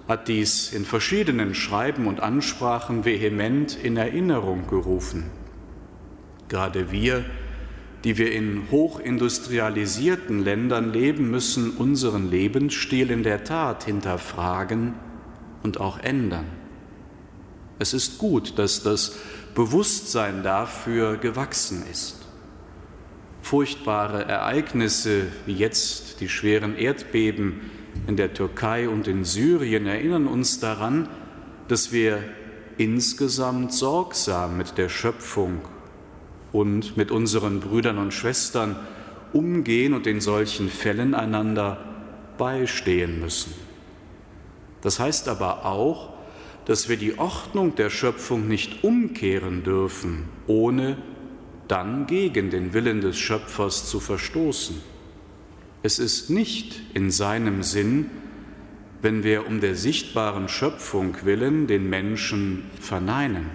hat 0.09 0.29
dies 0.29 0.73
in 0.73 0.85
verschiedenen 0.85 1.55
Schreiben 1.55 2.07
und 2.07 2.21
Ansprachen 2.21 3.05
vehement 3.05 3.77
in 3.77 3.97
Erinnerung 3.97 4.67
gerufen. 4.69 5.31
Gerade 6.49 6.93
wir, 6.93 7.25
die 8.05 8.19
wir 8.19 8.31
in 8.31 8.71
hochindustrialisierten 8.71 10.45
Ländern 10.45 10.93
leben, 10.93 11.31
müssen 11.31 11.73
unseren 11.73 12.31
Lebensstil 12.31 13.11
in 13.11 13.25
der 13.25 13.43
Tat 13.43 13.85
hinterfragen 13.85 14.95
und 15.65 15.81
auch 15.81 15.99
ändern. 15.99 16.47
Es 17.81 17.93
ist 17.93 18.19
gut, 18.19 18.59
dass 18.59 18.85
das 18.85 19.17
Bewusstsein 19.55 20.43
dafür 20.45 21.17
gewachsen 21.17 21.83
ist. 21.91 22.17
Furchtbare 23.43 24.25
Ereignisse 24.25 25.27
wie 25.45 25.55
jetzt 25.55 26.21
die 26.21 26.29
schweren 26.29 26.77
Erdbeben 26.77 27.61
in 28.07 28.17
der 28.17 28.35
Türkei 28.35 28.89
und 28.89 29.09
in 29.09 29.25
Syrien 29.25 29.87
erinnern 29.87 30.27
uns 30.27 30.61
daran, 30.61 31.09
dass 31.69 31.93
wir 31.93 32.23
insgesamt 32.79 33.73
sorgsam 33.73 34.57
mit 34.57 34.79
der 34.79 34.89
Schöpfung 34.89 35.61
und 36.53 36.97
mit 36.97 37.11
unseren 37.11 37.61
Brüdern 37.61 37.99
und 37.99 38.15
Schwestern 38.15 38.77
umgehen 39.33 39.95
und 39.95 40.07
in 40.07 40.21
solchen 40.21 40.69
Fällen 40.69 41.15
einander 41.15 41.85
beistehen 42.39 43.21
müssen. 43.21 43.55
Das 44.83 45.01
heißt 45.01 45.29
aber 45.29 45.65
auch, 45.65 46.11
dass 46.67 46.89
wir 46.89 46.97
die 46.97 47.19
Ordnung 47.19 47.75
der 47.77 47.91
Schöpfung 47.91 48.49
nicht 48.49 48.85
umkehren 48.85 49.63
dürfen, 49.63 50.29
ohne 50.47 50.97
dann 51.69 52.07
gegen 52.07 52.51
den 52.51 52.73
Willen 52.73 53.01
des 53.01 53.17
Schöpfers 53.17 53.89
zu 53.89 54.01
verstoßen. 54.01 54.77
Es 55.87 56.01
ist 56.01 56.31
nicht 56.31 56.81
in 56.95 57.13
seinem 57.13 57.63
Sinn, 57.63 58.11
wenn 59.03 59.23
wir 59.23 59.47
um 59.47 59.61
der 59.61 59.77
sichtbaren 59.77 60.49
Schöpfung 60.49 61.15
willen 61.23 61.69
den 61.69 61.89
Menschen 61.89 62.65
verneinen. 62.81 63.53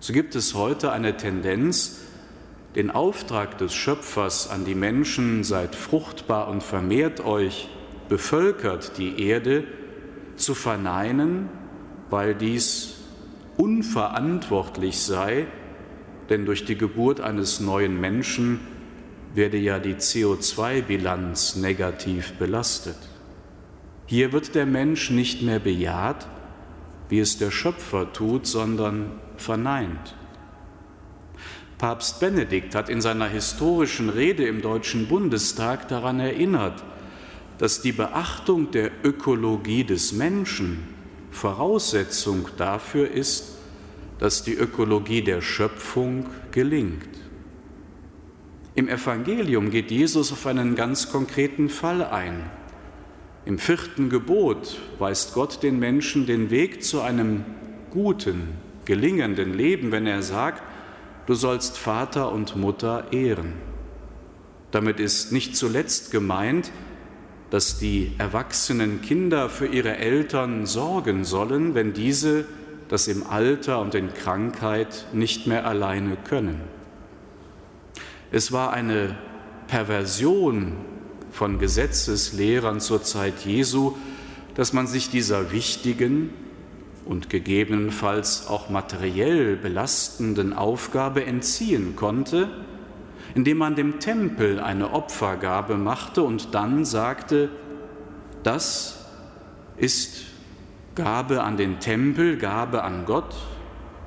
So 0.00 0.12
gibt 0.12 0.34
es 0.34 0.54
heute 0.54 0.90
eine 0.90 1.16
Tendenz, 1.16 2.00
den 2.74 2.90
Auftrag 2.90 3.58
des 3.58 3.72
Schöpfers 3.74 4.50
an 4.50 4.64
die 4.64 4.74
Menschen, 4.74 5.44
seid 5.44 5.76
fruchtbar 5.76 6.48
und 6.48 6.64
vermehrt 6.64 7.24
euch, 7.24 7.68
bevölkert 8.08 8.98
die 8.98 9.22
Erde, 9.22 9.62
zu 10.34 10.52
verneinen, 10.52 11.48
weil 12.10 12.34
dies 12.34 12.96
unverantwortlich 13.56 14.98
sei, 14.98 15.46
denn 16.28 16.44
durch 16.44 16.64
die 16.64 16.76
Geburt 16.76 17.20
eines 17.20 17.60
neuen 17.60 18.00
Menschen 18.00 18.58
werde 19.34 19.58
ja 19.58 19.78
die 19.78 19.94
CO2-Bilanz 19.94 21.56
negativ 21.56 22.32
belastet. 22.34 22.96
Hier 24.06 24.32
wird 24.32 24.54
der 24.54 24.66
Mensch 24.66 25.10
nicht 25.10 25.42
mehr 25.42 25.58
bejaht, 25.58 26.26
wie 27.08 27.18
es 27.18 27.38
der 27.38 27.50
Schöpfer 27.50 28.12
tut, 28.12 28.46
sondern 28.46 29.12
verneint. 29.36 30.14
Papst 31.78 32.20
Benedikt 32.20 32.74
hat 32.74 32.88
in 32.88 33.00
seiner 33.00 33.28
historischen 33.28 34.08
Rede 34.08 34.46
im 34.46 34.62
Deutschen 34.62 35.08
Bundestag 35.08 35.88
daran 35.88 36.20
erinnert, 36.20 36.82
dass 37.58 37.82
die 37.82 37.92
Beachtung 37.92 38.70
der 38.70 38.90
Ökologie 39.02 39.84
des 39.84 40.12
Menschen 40.12 40.88
Voraussetzung 41.30 42.48
dafür 42.56 43.10
ist, 43.10 43.56
dass 44.18 44.44
die 44.44 44.54
Ökologie 44.54 45.22
der 45.22 45.40
Schöpfung 45.40 46.26
gelingt. 46.52 47.13
Im 48.76 48.88
Evangelium 48.88 49.70
geht 49.70 49.92
Jesus 49.92 50.32
auf 50.32 50.46
einen 50.46 50.74
ganz 50.74 51.12
konkreten 51.12 51.68
Fall 51.68 52.02
ein. 52.02 52.42
Im 53.44 53.58
vierten 53.58 54.08
Gebot 54.10 54.80
weist 54.98 55.34
Gott 55.34 55.62
den 55.62 55.78
Menschen 55.78 56.26
den 56.26 56.50
Weg 56.50 56.82
zu 56.82 57.00
einem 57.00 57.44
guten, 57.90 58.48
gelingenden 58.84 59.54
Leben, 59.54 59.92
wenn 59.92 60.08
er 60.08 60.22
sagt, 60.22 60.62
du 61.26 61.34
sollst 61.34 61.78
Vater 61.78 62.32
und 62.32 62.56
Mutter 62.56 63.12
ehren. 63.12 63.52
Damit 64.72 64.98
ist 64.98 65.30
nicht 65.30 65.56
zuletzt 65.56 66.10
gemeint, 66.10 66.72
dass 67.50 67.78
die 67.78 68.10
erwachsenen 68.18 69.02
Kinder 69.02 69.48
für 69.48 69.66
ihre 69.66 69.98
Eltern 69.98 70.66
sorgen 70.66 71.24
sollen, 71.24 71.76
wenn 71.76 71.92
diese 71.92 72.44
das 72.88 73.06
im 73.06 73.24
Alter 73.24 73.80
und 73.80 73.94
in 73.94 74.12
Krankheit 74.12 75.06
nicht 75.12 75.46
mehr 75.46 75.64
alleine 75.64 76.16
können. 76.28 76.73
Es 78.34 78.50
war 78.50 78.72
eine 78.72 79.14
Perversion 79.68 80.72
von 81.30 81.60
Gesetzeslehrern 81.60 82.80
zur 82.80 83.04
Zeit 83.04 83.44
Jesu, 83.44 83.94
dass 84.56 84.72
man 84.72 84.88
sich 84.88 85.08
dieser 85.08 85.52
wichtigen 85.52 86.30
und 87.04 87.30
gegebenenfalls 87.30 88.48
auch 88.48 88.70
materiell 88.70 89.54
belastenden 89.54 90.52
Aufgabe 90.52 91.24
entziehen 91.24 91.94
konnte, 91.94 92.48
indem 93.36 93.58
man 93.58 93.76
dem 93.76 94.00
Tempel 94.00 94.58
eine 94.58 94.90
Opfergabe 94.90 95.76
machte 95.76 96.24
und 96.24 96.56
dann 96.56 96.84
sagte, 96.84 97.50
das 98.42 99.06
ist 99.76 100.24
Gabe 100.96 101.44
an 101.44 101.56
den 101.56 101.78
Tempel, 101.78 102.36
Gabe 102.36 102.82
an 102.82 103.04
Gott, 103.06 103.32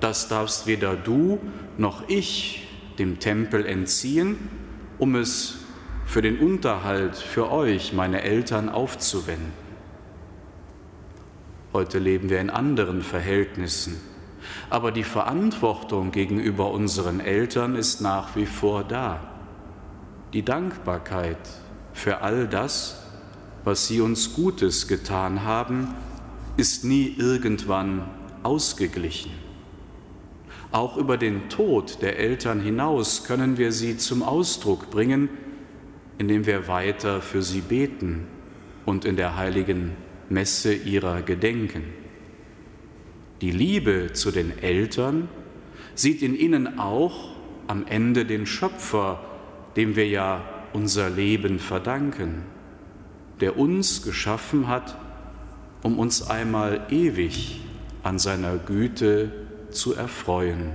das 0.01 0.27
darfst 0.27 0.67
weder 0.67 0.97
du 0.97 1.39
noch 1.77 2.09
ich 2.09 2.66
dem 2.99 3.19
Tempel 3.19 3.65
entziehen, 3.65 4.37
um 4.97 5.15
es 5.15 5.59
für 6.05 6.21
den 6.21 6.39
Unterhalt 6.39 7.15
für 7.15 7.51
euch, 7.51 7.93
meine 7.93 8.21
Eltern, 8.21 8.69
aufzuwenden. 8.69 9.51
Heute 11.73 11.99
leben 11.99 12.29
wir 12.29 12.39
in 12.39 12.49
anderen 12.49 13.01
Verhältnissen. 13.01 13.97
Aber 14.69 14.91
die 14.91 15.03
Verantwortung 15.03 16.11
gegenüber 16.11 16.71
unseren 16.71 17.19
Eltern 17.19 17.75
ist 17.75 18.01
nach 18.01 18.35
wie 18.35 18.45
vor 18.45 18.83
da. 18.83 19.19
Die 20.33 20.43
Dankbarkeit 20.43 21.37
für 21.93 22.21
all 22.21 22.47
das, 22.47 23.03
was 23.63 23.87
sie 23.87 24.01
uns 24.01 24.33
Gutes 24.33 24.87
getan 24.87 25.43
haben, 25.43 25.93
ist 26.55 26.85
nie 26.85 27.13
irgendwann 27.17 28.09
ausgeglichen. 28.43 29.46
Auch 30.71 30.97
über 30.97 31.17
den 31.17 31.49
Tod 31.49 32.01
der 32.01 32.19
Eltern 32.19 32.59
hinaus 32.59 33.23
können 33.23 33.57
wir 33.57 33.71
sie 33.71 33.97
zum 33.97 34.21
Ausdruck 34.21 34.89
bringen, 34.89 35.29
indem 36.17 36.45
wir 36.45 36.67
weiter 36.67 37.21
für 37.21 37.41
sie 37.41 37.61
beten 37.61 38.27
und 38.85 39.05
in 39.05 39.15
der 39.15 39.37
heiligen 39.37 39.93
Messe 40.29 40.73
ihrer 40.73 41.21
gedenken. 41.21 41.83
Die 43.41 43.51
Liebe 43.51 44.11
zu 44.13 44.31
den 44.31 44.57
Eltern 44.59 45.29
sieht 45.95 46.21
in 46.21 46.35
ihnen 46.35 46.79
auch 46.79 47.29
am 47.67 47.85
Ende 47.87 48.25
den 48.25 48.45
Schöpfer, 48.45 49.23
dem 49.75 49.95
wir 49.95 50.07
ja 50.07 50.43
unser 50.73 51.09
Leben 51.09 51.59
verdanken, 51.59 52.43
der 53.39 53.57
uns 53.57 54.01
geschaffen 54.01 54.67
hat, 54.67 54.97
um 55.83 55.99
uns 55.99 56.27
einmal 56.27 56.87
ewig 56.89 57.61
an 58.03 58.19
seiner 58.19 58.57
Güte 58.57 59.46
zu 59.71 59.93
erfreuen. 59.95 60.73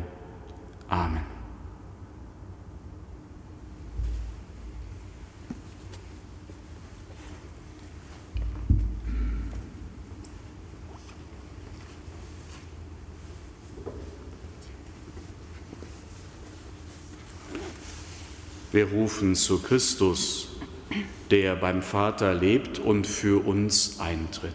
Amen. 0.88 1.32
Wir 18.72 18.86
rufen 18.86 19.34
zu 19.34 19.60
Christus, 19.60 20.48
der 21.30 21.56
beim 21.56 21.82
Vater 21.82 22.32
lebt 22.32 22.78
und 22.78 23.06
für 23.06 23.46
uns 23.46 24.00
eintritt. 24.00 24.54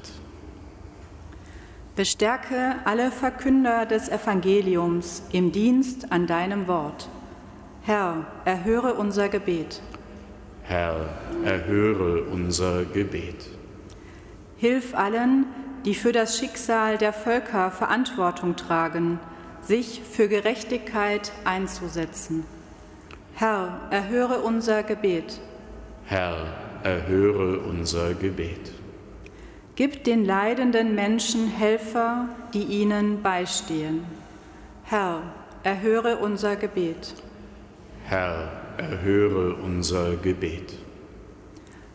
Bestärke 1.98 2.76
alle 2.86 3.10
Verkünder 3.10 3.88
des 3.88 4.08
Evangeliums 4.08 5.24
im 5.32 5.52
Dienst 5.52 6.12
an 6.12 6.28
deinem 6.28 6.68
Wort. 6.68 7.10
Herr, 7.82 8.28
erhöre 8.46 8.94
unser 8.94 9.30
Gebet. 9.30 9.82
Herr, 10.62 11.10
erhöre 11.44 12.26
unser 12.26 12.86
Gebet. 12.86 13.48
Hilf 14.58 14.94
allen, 14.94 15.48
die 15.86 15.96
für 15.96 16.12
das 16.12 16.38
Schicksal 16.38 17.00
der 17.00 17.14
Völker 17.14 17.72
Verantwortung 17.72 18.56
tragen, 18.56 19.20
sich 19.64 20.04
für 20.04 20.28
Gerechtigkeit 20.28 21.32
einzusetzen. 21.46 22.46
Herr, 23.34 23.80
erhöre 23.90 24.42
unser 24.42 24.84
Gebet. 24.84 25.42
Herr, 26.06 26.46
erhöre 26.84 27.58
unser 27.58 28.14
Gebet. 28.14 28.77
Gib 29.78 30.06
den 30.06 30.26
leidenden 30.26 30.96
Menschen 30.96 31.48
Helfer, 31.50 32.30
die 32.52 32.64
ihnen 32.64 33.22
beistehen. 33.22 34.06
Herr, 34.84 35.22
erhöre 35.62 36.18
unser 36.18 36.56
Gebet. 36.56 37.14
Herr, 38.04 38.50
erhöre 38.78 39.54
unser 39.54 40.16
Gebet. 40.16 40.74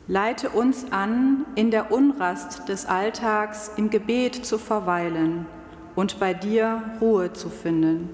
Leite 0.06 0.50
uns 0.50 0.92
an, 0.92 1.44
in 1.56 1.72
der 1.72 1.90
Unrast 1.90 2.68
des 2.68 2.86
Alltags 2.86 3.72
im 3.76 3.90
Gebet 3.90 4.46
zu 4.46 4.58
verweilen 4.58 5.46
und 5.96 6.20
bei 6.20 6.34
dir 6.34 6.84
Ruhe 7.00 7.32
zu 7.32 7.50
finden. 7.50 8.10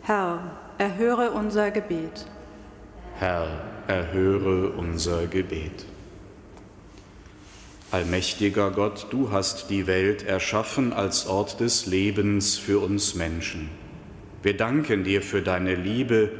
Herr, 0.00 0.52
erhöre 0.78 1.32
unser 1.32 1.70
Gebet. 1.70 2.24
Herr, 3.18 3.48
erhöre 3.86 4.70
unser 4.70 5.26
Gebet. 5.26 5.84
Allmächtiger 7.90 8.70
Gott, 8.70 9.06
du 9.08 9.30
hast 9.30 9.70
die 9.70 9.86
Welt 9.86 10.22
erschaffen 10.22 10.92
als 10.92 11.26
Ort 11.26 11.60
des 11.60 11.86
Lebens 11.86 12.58
für 12.58 12.80
uns 12.80 13.14
Menschen. 13.14 13.70
Wir 14.42 14.54
danken 14.54 15.04
dir 15.04 15.22
für 15.22 15.40
deine 15.40 15.74
Liebe 15.74 16.30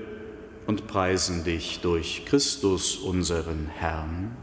und 0.67 0.87
preisen 0.87 1.45
dich 1.45 1.81
durch 1.81 2.27
Christus, 2.27 2.97
unseren 2.97 3.71
Herrn. 3.75 4.37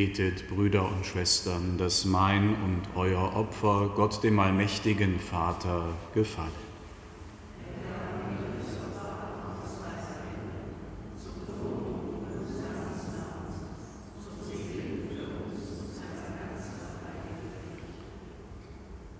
Betet, 0.00 0.48
Brüder 0.48 0.88
und 0.90 1.04
Schwestern, 1.04 1.76
dass 1.76 2.06
mein 2.06 2.54
und 2.54 2.80
euer 2.94 3.36
Opfer 3.36 3.90
Gott 3.94 4.24
dem 4.24 4.38
allmächtigen 4.38 5.20
Vater 5.20 5.88
gefallen. 6.14 6.48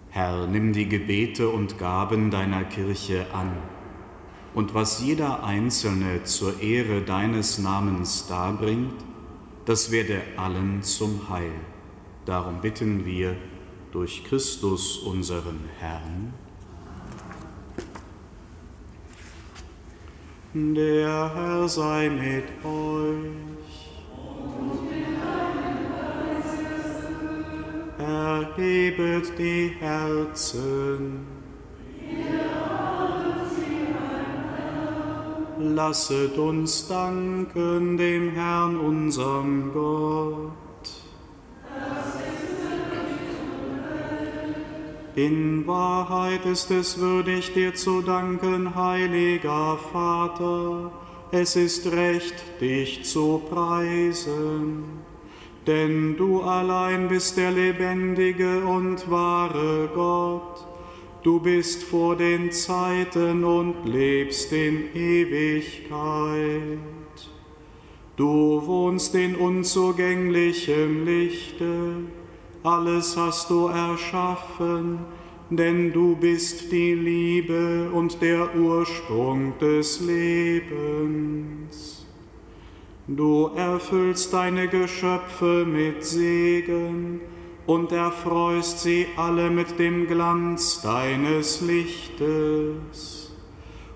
Herr, 0.08 0.46
nimm 0.46 0.72
die 0.72 0.88
Gebete 0.88 1.50
und 1.50 1.78
Gaben 1.78 2.30
deiner 2.30 2.64
Kirche 2.64 3.26
an 3.34 3.52
und 4.54 4.72
was 4.72 5.02
jeder 5.02 5.44
Einzelne 5.44 6.24
zur 6.24 6.62
Ehre 6.62 7.02
deines 7.02 7.58
Namens 7.58 8.26
darbringt, 8.28 9.09
das 9.70 9.92
werde 9.92 10.20
allen 10.36 10.82
zum 10.82 11.28
Heil. 11.28 11.52
Darum 12.26 12.60
bitten 12.60 13.06
wir 13.06 13.36
durch 13.92 14.24
Christus 14.24 14.98
unseren 14.98 15.60
Herrn. 15.78 16.34
Der 20.54 21.32
Herr 21.32 21.68
sei 21.68 22.10
mit 22.10 22.46
euch. 22.64 23.86
Erhebet 27.96 29.38
die 29.38 29.68
Herzen. 29.78 31.39
Lasset 35.62 36.38
uns 36.38 36.88
danken 36.88 37.98
dem 37.98 38.30
Herrn, 38.30 38.78
unserem 38.78 39.70
Gott. 39.74 40.52
In 45.14 45.66
Wahrheit 45.66 46.46
ist 46.46 46.70
es 46.70 46.98
würdig, 46.98 47.52
dir 47.52 47.74
zu 47.74 48.00
danken, 48.00 48.74
heiliger 48.74 49.76
Vater. 49.92 50.92
Es 51.30 51.56
ist 51.56 51.92
recht, 51.92 52.34
dich 52.62 53.04
zu 53.04 53.42
preisen. 53.50 54.84
Denn 55.66 56.16
du 56.16 56.40
allein 56.40 57.08
bist 57.08 57.36
der 57.36 57.50
lebendige 57.50 58.64
und 58.64 59.10
wahre 59.10 59.90
Gott 59.94 60.69
Du 61.22 61.38
bist 61.38 61.82
vor 61.82 62.16
den 62.16 62.50
Zeiten 62.50 63.44
und 63.44 63.84
lebst 63.84 64.50
in 64.52 64.94
Ewigkeit. 64.94 66.78
Du 68.16 68.62
wohnst 68.64 69.14
in 69.14 69.36
unzugänglichem 69.36 71.04
Lichte, 71.04 71.96
alles 72.62 73.18
hast 73.18 73.50
du 73.50 73.66
erschaffen, 73.66 75.00
denn 75.50 75.92
du 75.92 76.16
bist 76.16 76.72
die 76.72 76.94
Liebe 76.94 77.90
und 77.92 78.22
der 78.22 78.56
Ursprung 78.56 79.52
des 79.58 80.00
Lebens. 80.00 82.06
Du 83.06 83.50
erfüllst 83.56 84.32
deine 84.32 84.68
Geschöpfe 84.68 85.66
mit 85.66 86.02
Segen 86.02 87.20
und 87.70 87.92
erfreust 87.92 88.80
sie 88.80 89.06
alle 89.16 89.48
mit 89.48 89.78
dem 89.78 90.08
Glanz 90.08 90.80
deines 90.82 91.60
Lichtes. 91.60 93.30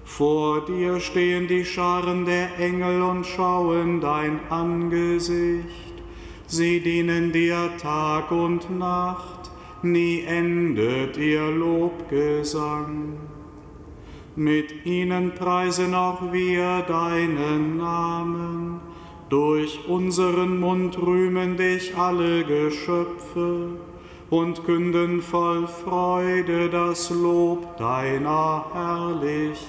Vor 0.05 0.65
dir 0.65 1.01
stehen 1.01 1.49
die 1.49 1.65
Scharen 1.65 2.25
der 2.25 2.57
Engel 2.61 3.03
und 3.03 3.27
schauen 3.27 4.01
dein 4.01 4.39
Angesicht. 4.49 5.93
Sie 6.47 6.79
dienen 6.79 7.33
dir 7.33 7.73
Tag 7.83 8.31
und 8.31 8.71
Nacht, 8.79 9.51
nie 9.83 10.21
endet 10.21 11.17
ihr 11.17 11.51
Lobgesang. 11.51 13.15
Mit 14.37 14.87
ihnen 14.87 15.35
preisen 15.35 15.95
auch 15.97 16.33
wir 16.33 16.83
deinen 16.83 17.79
Namen. 17.79 18.94
Durch 19.29 19.89
unseren 19.89 20.61
Mund 20.61 20.99
rühmen 20.99 21.57
dich 21.57 21.97
alle 21.97 22.45
Geschöpfe 22.45 23.71
und 24.31 24.65
künden 24.65 25.23
voll 25.23 25.67
Freude 25.67 26.69
das 26.69 27.11
Lob 27.11 27.77
deiner 27.79 28.67
Herrlichkeit. 28.73 29.65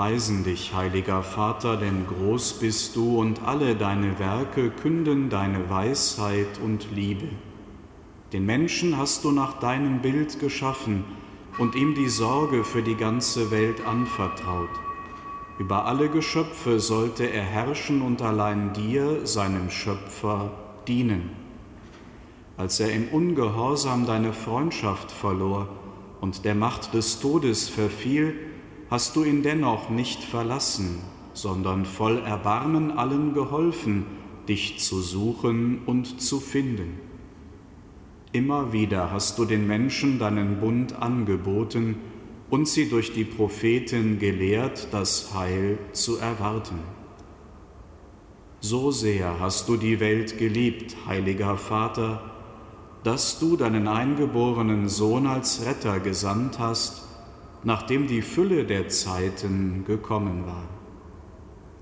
Preisen 0.00 0.44
dich, 0.44 0.72
heiliger 0.72 1.22
Vater, 1.22 1.76
denn 1.76 2.06
groß 2.06 2.54
bist 2.54 2.96
du 2.96 3.20
und 3.20 3.42
alle 3.42 3.76
deine 3.76 4.18
Werke 4.18 4.70
künden 4.70 5.28
deine 5.28 5.68
Weisheit 5.68 6.58
und 6.64 6.90
Liebe. 6.90 7.28
Den 8.32 8.46
Menschen 8.46 8.96
hast 8.96 9.24
du 9.24 9.30
nach 9.30 9.58
deinem 9.58 10.00
Bild 10.00 10.40
geschaffen 10.40 11.04
und 11.58 11.74
ihm 11.74 11.94
die 11.94 12.08
Sorge 12.08 12.64
für 12.64 12.82
die 12.82 12.94
ganze 12.94 13.50
Welt 13.50 13.86
anvertraut. 13.86 14.70
Über 15.58 15.84
alle 15.84 16.08
Geschöpfe 16.08 16.80
sollte 16.80 17.26
er 17.26 17.44
herrschen 17.44 18.00
und 18.00 18.22
allein 18.22 18.72
dir, 18.72 19.26
seinem 19.26 19.68
Schöpfer, 19.68 20.50
dienen. 20.88 21.28
Als 22.56 22.80
er 22.80 22.90
im 22.90 23.08
Ungehorsam 23.08 24.06
deine 24.06 24.32
Freundschaft 24.32 25.12
verlor 25.12 25.68
und 26.22 26.46
der 26.46 26.54
Macht 26.54 26.94
des 26.94 27.20
Todes 27.20 27.68
verfiel, 27.68 28.49
hast 28.90 29.14
du 29.14 29.24
ihn 29.24 29.42
dennoch 29.42 29.88
nicht 29.88 30.22
verlassen, 30.22 30.98
sondern 31.32 31.86
voll 31.86 32.18
Erbarmen 32.18 32.90
allen 32.90 33.32
geholfen, 33.34 34.04
dich 34.48 34.80
zu 34.80 35.00
suchen 35.00 35.82
und 35.86 36.20
zu 36.20 36.40
finden. 36.40 36.98
Immer 38.32 38.72
wieder 38.72 39.12
hast 39.12 39.38
du 39.38 39.44
den 39.44 39.66
Menschen 39.66 40.18
deinen 40.18 40.60
Bund 40.60 41.00
angeboten 41.00 41.96
und 42.50 42.66
sie 42.68 42.88
durch 42.88 43.12
die 43.12 43.24
Propheten 43.24 44.18
gelehrt, 44.18 44.88
das 44.90 45.34
Heil 45.34 45.78
zu 45.92 46.18
erwarten. 46.18 46.80
So 48.60 48.90
sehr 48.90 49.38
hast 49.38 49.68
du 49.68 49.76
die 49.76 50.00
Welt 50.00 50.36
geliebt, 50.36 50.96
heiliger 51.06 51.56
Vater, 51.56 52.22
dass 53.04 53.38
du 53.38 53.56
deinen 53.56 53.88
eingeborenen 53.88 54.88
Sohn 54.88 55.26
als 55.26 55.64
Retter 55.64 56.00
gesandt 56.00 56.58
hast, 56.58 57.09
nachdem 57.62 58.06
die 58.06 58.22
Fülle 58.22 58.64
der 58.64 58.88
Zeiten 58.88 59.84
gekommen 59.86 60.46
war. 60.46 60.68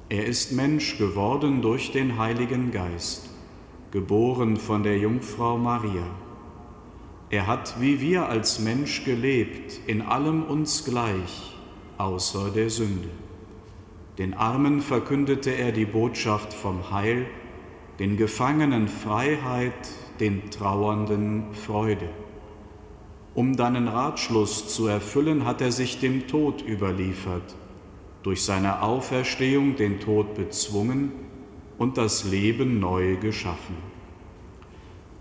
Er 0.09 0.27
ist 0.27 0.53
Mensch 0.53 0.99
geworden 0.99 1.63
durch 1.63 1.93
den 1.93 2.19
Heiligen 2.19 2.73
Geist, 2.73 3.29
geboren 3.91 4.57
von 4.57 4.83
der 4.83 4.99
Jungfrau 4.99 5.59
Maria. 5.59 6.07
Er 7.31 7.47
hat 7.47 7.81
wie 7.81 8.01
wir 8.01 8.29
als 8.29 8.59
Mensch 8.59 9.05
gelebt, 9.05 9.81
in 9.87 10.01
allem 10.01 10.43
uns 10.45 10.85
gleich, 10.85 11.55
außer 11.99 12.51
der 12.51 12.71
Sünde. 12.71 13.11
Den 14.17 14.35
Armen 14.35 14.81
verkündete 14.81 15.51
er 15.51 15.73
die 15.73 15.85
Botschaft 15.85 16.55
vom 16.55 16.91
Heil, 16.91 17.27
den 17.99 18.17
Gefangenen 18.17 18.89
Freiheit, 18.89 19.91
den 20.21 20.51
Trauernden 20.51 21.53
Freude. 21.53 22.09
Um 23.39 23.55
deinen 23.55 23.87
Ratschluss 23.87 24.67
zu 24.67 24.89
erfüllen, 24.89 25.45
hat 25.45 25.61
er 25.61 25.71
sich 25.71 26.01
dem 26.01 26.27
Tod 26.27 26.61
überliefert, 26.67 27.55
durch 28.25 28.43
seine 28.43 28.83
Auferstehung 28.83 29.77
den 29.77 30.01
Tod 30.01 30.35
bezwungen 30.35 31.13
und 31.79 31.99
das 31.99 32.25
Leben 32.25 32.81
neu 32.81 33.15
geschaffen, 33.15 33.77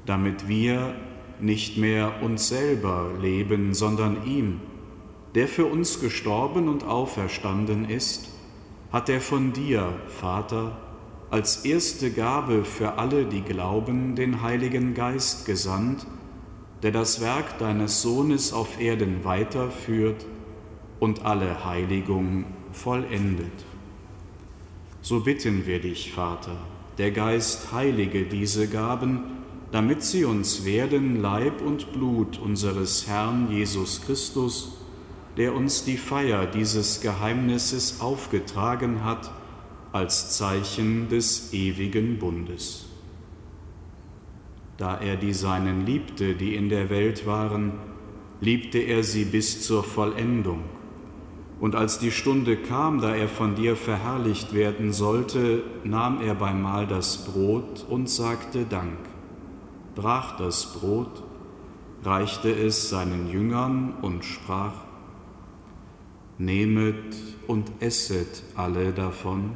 damit 0.07 0.47
wir 0.47 0.95
nicht 1.39 1.77
mehr 1.77 2.23
uns 2.23 2.47
selber 2.47 3.11
leben, 3.21 3.75
sondern 3.75 4.25
ihm, 4.25 4.61
der 5.35 5.47
für 5.47 5.67
uns 5.67 5.99
gestorben 5.99 6.69
und 6.69 6.85
auferstanden 6.85 7.87
ist, 7.87 8.29
hat 8.91 9.09
er 9.09 9.21
von 9.21 9.53
dir, 9.53 9.93
Vater, 10.07 10.75
als 11.29 11.65
erste 11.65 12.09
Gabe 12.09 12.65
für 12.65 12.97
alle, 12.97 13.25
die 13.25 13.41
glauben, 13.41 14.15
den 14.15 14.41
Heiligen 14.41 14.95
Geist 14.95 15.45
gesandt, 15.45 16.07
der 16.83 16.91
das 16.91 17.21
Werk 17.21 17.57
deines 17.57 18.01
Sohnes 18.01 18.53
auf 18.53 18.79
Erden 18.79 19.23
weiterführt 19.23 20.25
und 20.99 21.25
alle 21.25 21.65
Heiligung 21.65 22.45
vollendet. 22.71 23.65
So 25.01 25.21
bitten 25.21 25.65
wir 25.65 25.79
dich, 25.79 26.11
Vater, 26.11 26.55
der 26.97 27.11
Geist 27.11 27.71
heilige 27.71 28.25
diese 28.25 28.67
Gaben, 28.67 29.21
damit 29.71 30.03
sie 30.03 30.25
uns 30.25 30.65
werden 30.65 31.21
Leib 31.21 31.61
und 31.61 31.91
Blut 31.93 32.39
unseres 32.39 33.07
Herrn 33.07 33.51
Jesus 33.51 34.01
Christus, 34.05 34.77
der 35.35 35.53
uns 35.53 35.83
die 35.83 35.97
Feier 35.97 36.45
dieses 36.45 37.01
Geheimnisses 37.01 38.01
aufgetragen 38.01 39.03
hat 39.03 39.31
als 39.91 40.37
Zeichen 40.37 41.09
des 41.09 41.53
ewigen 41.53 42.17
Bundes 42.19 42.86
da 44.77 44.97
er 44.97 45.15
die 45.15 45.33
Seinen 45.33 45.85
liebte, 45.85 46.35
die 46.35 46.55
in 46.55 46.69
der 46.69 46.89
Welt 46.89 47.25
waren, 47.25 47.73
liebte 48.39 48.77
er 48.77 49.03
sie 49.03 49.25
bis 49.25 49.63
zur 49.63 49.83
Vollendung. 49.83 50.63
Und 51.59 51.75
als 51.75 51.97
die 51.97 52.11
Stunde 52.11 52.55
kam, 52.55 53.01
da 53.01 53.15
er 53.15 53.27
von 53.27 53.55
dir 53.55 53.75
verherrlicht 53.75 54.53
werden 54.53 54.93
sollte, 54.93 55.63
nahm 55.83 56.21
er 56.21 56.35
beim 56.35 56.61
Mahl 56.61 56.85
das 56.85 57.25
Brot 57.25 57.83
und 57.89 58.07
sagte 58.07 58.65
Dank, 58.65 58.99
brach 59.95 60.37
das 60.37 60.73
Brot, 60.73 61.23
reichte 62.03 62.51
es 62.51 62.89
seinen 62.89 63.31
Jüngern 63.31 63.95
und 64.03 64.23
sprach, 64.23 64.73
Nehmet 66.37 67.15
und 67.47 67.71
esset 67.79 68.43
alle 68.55 68.93
davon, 68.93 69.53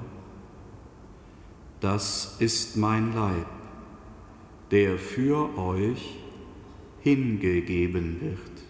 das 1.80 2.38
ist 2.40 2.76
mein 2.76 3.14
Leib 3.14 3.61
der 4.72 4.98
für 4.98 5.58
euch 5.58 6.16
hingegeben 7.02 8.22
wird. 8.22 8.61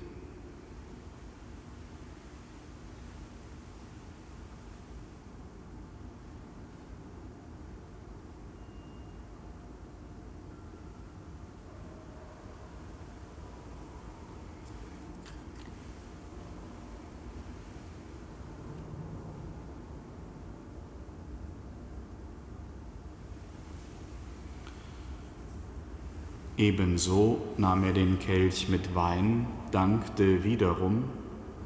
Ebenso 26.62 27.42
nahm 27.58 27.84
er 27.86 27.92
den 27.92 28.20
Kelch 28.20 28.70
mit 28.70 28.94
Wein, 28.94 29.48
dankte 29.72 30.44
wiederum, 30.44 31.06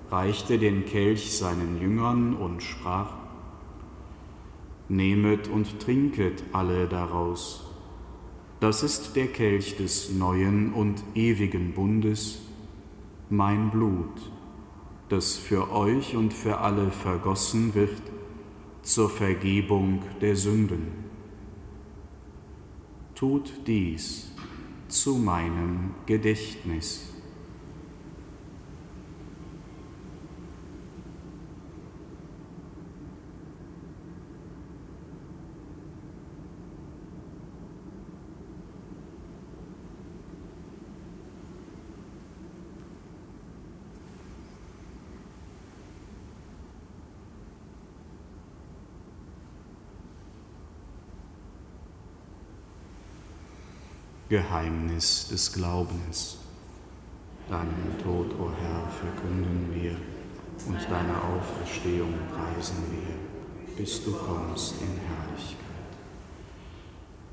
reichte 0.10 0.58
den 0.58 0.86
Kelch 0.86 1.38
seinen 1.38 1.82
Jüngern 1.82 2.34
und 2.34 2.64
sprach, 2.64 3.14
Nehmet 4.88 5.50
und 5.50 5.82
trinket 5.82 6.46
alle 6.54 6.88
daraus. 6.88 7.70
Das 8.62 8.84
ist 8.84 9.18
der 9.18 9.28
Kelch 9.28 9.76
des 9.76 10.14
neuen 10.14 10.72
und 10.72 11.04
ewigen 11.14 11.74
Bundes, 11.74 12.40
mein 13.30 13.72
Blut, 13.72 14.32
das 15.10 15.36
für 15.36 15.74
euch 15.74 16.16
und 16.16 16.34
für 16.34 16.60
alle 16.60 16.90
vergossen 16.92 17.76
wird 17.76 18.02
zur 18.82 19.10
Vergebung 19.10 20.04
der 20.22 20.38
Sünden. 20.38 20.88
Tut 23.14 23.52
dies 23.68 24.32
zu 24.96 25.16
meinem 25.16 25.94
Gedächtnis. 26.06 27.16
Geheimnis 54.28 54.85
des 54.96 55.52
Glaubens. 55.54 56.38
Deinen 57.50 57.96
Tod, 58.02 58.32
o 58.40 58.44
oh 58.44 58.52
Herr, 58.62 58.90
verkünden 58.90 59.70
wir 59.74 59.92
und 60.68 60.78
deine 60.90 61.16
Auferstehung 61.22 62.14
preisen 62.34 62.78
wir, 62.92 63.76
bis 63.76 64.04
du 64.06 64.14
kommst 64.14 64.76
in 64.82 64.88
Herrlichkeit. 64.88 65.60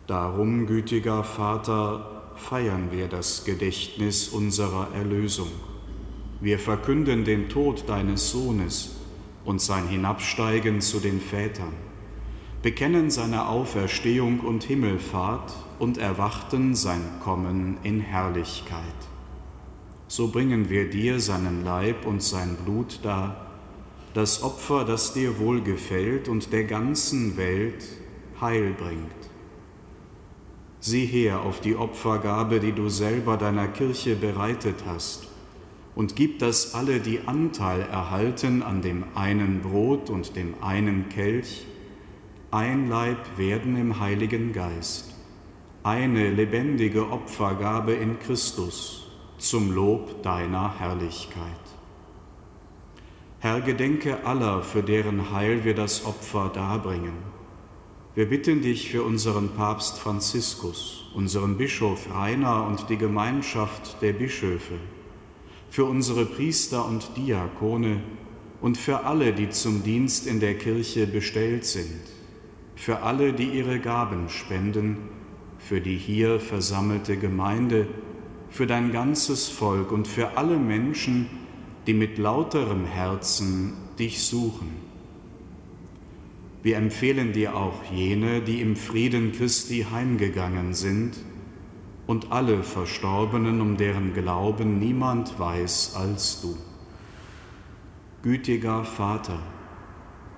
Darum, 0.08 0.66
gütiger 0.66 1.22
Vater, 1.22 2.32
feiern 2.34 2.90
wir 2.90 3.06
das 3.06 3.44
Gedächtnis 3.44 4.28
unserer 4.28 4.88
Erlösung. 4.94 5.52
Wir 6.40 6.58
verkünden 6.58 7.24
den 7.24 7.48
Tod 7.48 7.88
deines 7.88 8.30
Sohnes 8.30 8.96
und 9.44 9.60
sein 9.60 9.86
Hinabsteigen 9.86 10.80
zu 10.80 10.98
den 10.98 11.20
Vätern 11.20 11.72
bekennen 12.62 13.10
seine 13.10 13.48
Auferstehung 13.48 14.40
und 14.40 14.62
Himmelfahrt 14.62 15.52
und 15.82 15.98
erwarten 15.98 16.76
sein 16.76 17.02
Kommen 17.18 17.76
in 17.82 17.98
Herrlichkeit. 17.98 18.78
So 20.06 20.28
bringen 20.28 20.70
wir 20.70 20.88
dir 20.88 21.18
seinen 21.18 21.64
Leib 21.64 22.06
und 22.06 22.22
sein 22.22 22.54
Blut 22.64 23.00
dar, 23.02 23.50
das 24.14 24.44
Opfer, 24.44 24.84
das 24.84 25.12
dir 25.12 25.40
wohlgefällt 25.40 26.28
und 26.28 26.52
der 26.52 26.66
ganzen 26.66 27.36
Welt 27.36 27.84
Heil 28.40 28.74
bringt. 28.74 29.10
Sieh 30.78 31.04
her 31.04 31.40
auf 31.40 31.60
die 31.60 31.74
Opfergabe, 31.74 32.60
die 32.60 32.72
du 32.72 32.88
selber 32.88 33.36
deiner 33.36 33.66
Kirche 33.66 34.14
bereitet 34.14 34.84
hast, 34.86 35.26
und 35.96 36.14
gib, 36.14 36.38
dass 36.38 36.76
alle, 36.76 37.00
die 37.00 37.26
Anteil 37.26 37.80
erhalten 37.80 38.62
an 38.62 38.82
dem 38.82 39.02
einen 39.16 39.62
Brot 39.62 40.10
und 40.10 40.36
dem 40.36 40.54
einen 40.62 41.08
Kelch, 41.08 41.66
ein 42.52 42.88
Leib 42.88 43.36
werden 43.36 43.76
im 43.76 43.98
Heiligen 43.98 44.52
Geist, 44.52 45.11
eine 45.82 46.30
lebendige 46.30 47.10
Opfergabe 47.10 47.92
in 47.92 48.18
Christus 48.20 49.08
zum 49.38 49.72
Lob 49.72 50.22
deiner 50.22 50.78
Herrlichkeit. 50.78 51.42
Herr, 53.40 53.60
gedenke 53.60 54.24
aller, 54.24 54.62
für 54.62 54.82
deren 54.82 55.32
Heil 55.32 55.64
wir 55.64 55.74
das 55.74 56.04
Opfer 56.04 56.50
darbringen. 56.54 57.14
Wir 58.14 58.28
bitten 58.28 58.62
dich 58.62 58.90
für 58.90 59.02
unseren 59.02 59.50
Papst 59.50 59.98
Franziskus, 59.98 61.10
unseren 61.14 61.56
Bischof 61.56 62.08
Rainer 62.14 62.66
und 62.66 62.88
die 62.88 62.98
Gemeinschaft 62.98 64.00
der 64.02 64.12
Bischöfe, 64.12 64.74
für 65.70 65.84
unsere 65.84 66.26
Priester 66.26 66.86
und 66.86 67.16
Diakone 67.16 68.02
und 68.60 68.78
für 68.78 69.04
alle, 69.04 69.32
die 69.32 69.50
zum 69.50 69.82
Dienst 69.82 70.26
in 70.26 70.38
der 70.38 70.56
Kirche 70.58 71.06
bestellt 71.06 71.64
sind 71.64 72.02
für 72.82 73.02
alle, 73.02 73.32
die 73.32 73.44
ihre 73.44 73.78
Gaben 73.78 74.28
spenden, 74.28 74.96
für 75.62 75.80
die 75.80 75.96
hier 75.96 76.40
versammelte 76.40 77.16
Gemeinde, 77.16 77.86
für 78.50 78.66
dein 78.66 78.92
ganzes 78.92 79.48
Volk 79.48 79.92
und 79.92 80.08
für 80.08 80.36
alle 80.36 80.58
Menschen, 80.58 81.26
die 81.86 81.94
mit 81.94 82.18
lauterem 82.18 82.84
Herzen 82.84 83.74
dich 83.98 84.22
suchen. 84.22 84.70
Wir 86.62 86.76
empfehlen 86.76 87.32
dir 87.32 87.56
auch 87.56 87.84
jene, 87.92 88.40
die 88.40 88.60
im 88.60 88.76
Frieden 88.76 89.32
Christi 89.32 89.86
heimgegangen 89.90 90.74
sind, 90.74 91.16
und 92.06 92.32
alle 92.32 92.62
Verstorbenen, 92.64 93.60
um 93.60 93.76
deren 93.76 94.12
Glauben 94.12 94.80
niemand 94.80 95.38
weiß 95.38 95.94
als 95.94 96.40
du. 96.42 96.56
Gütiger 98.22 98.84
Vater, 98.84 99.38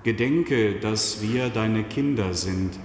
Gedenke, 0.03 0.79
dass 0.79 1.21
wir 1.21 1.49
deine 1.49 1.83
Kinder 1.83 2.33
sind 2.35 2.79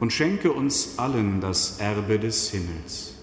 und 0.00 0.12
schenke 0.12 0.52
uns 0.52 0.98
allen 0.98 1.40
das 1.40 1.78
Erbe 1.78 2.18
des 2.18 2.50
Himmels, 2.50 3.14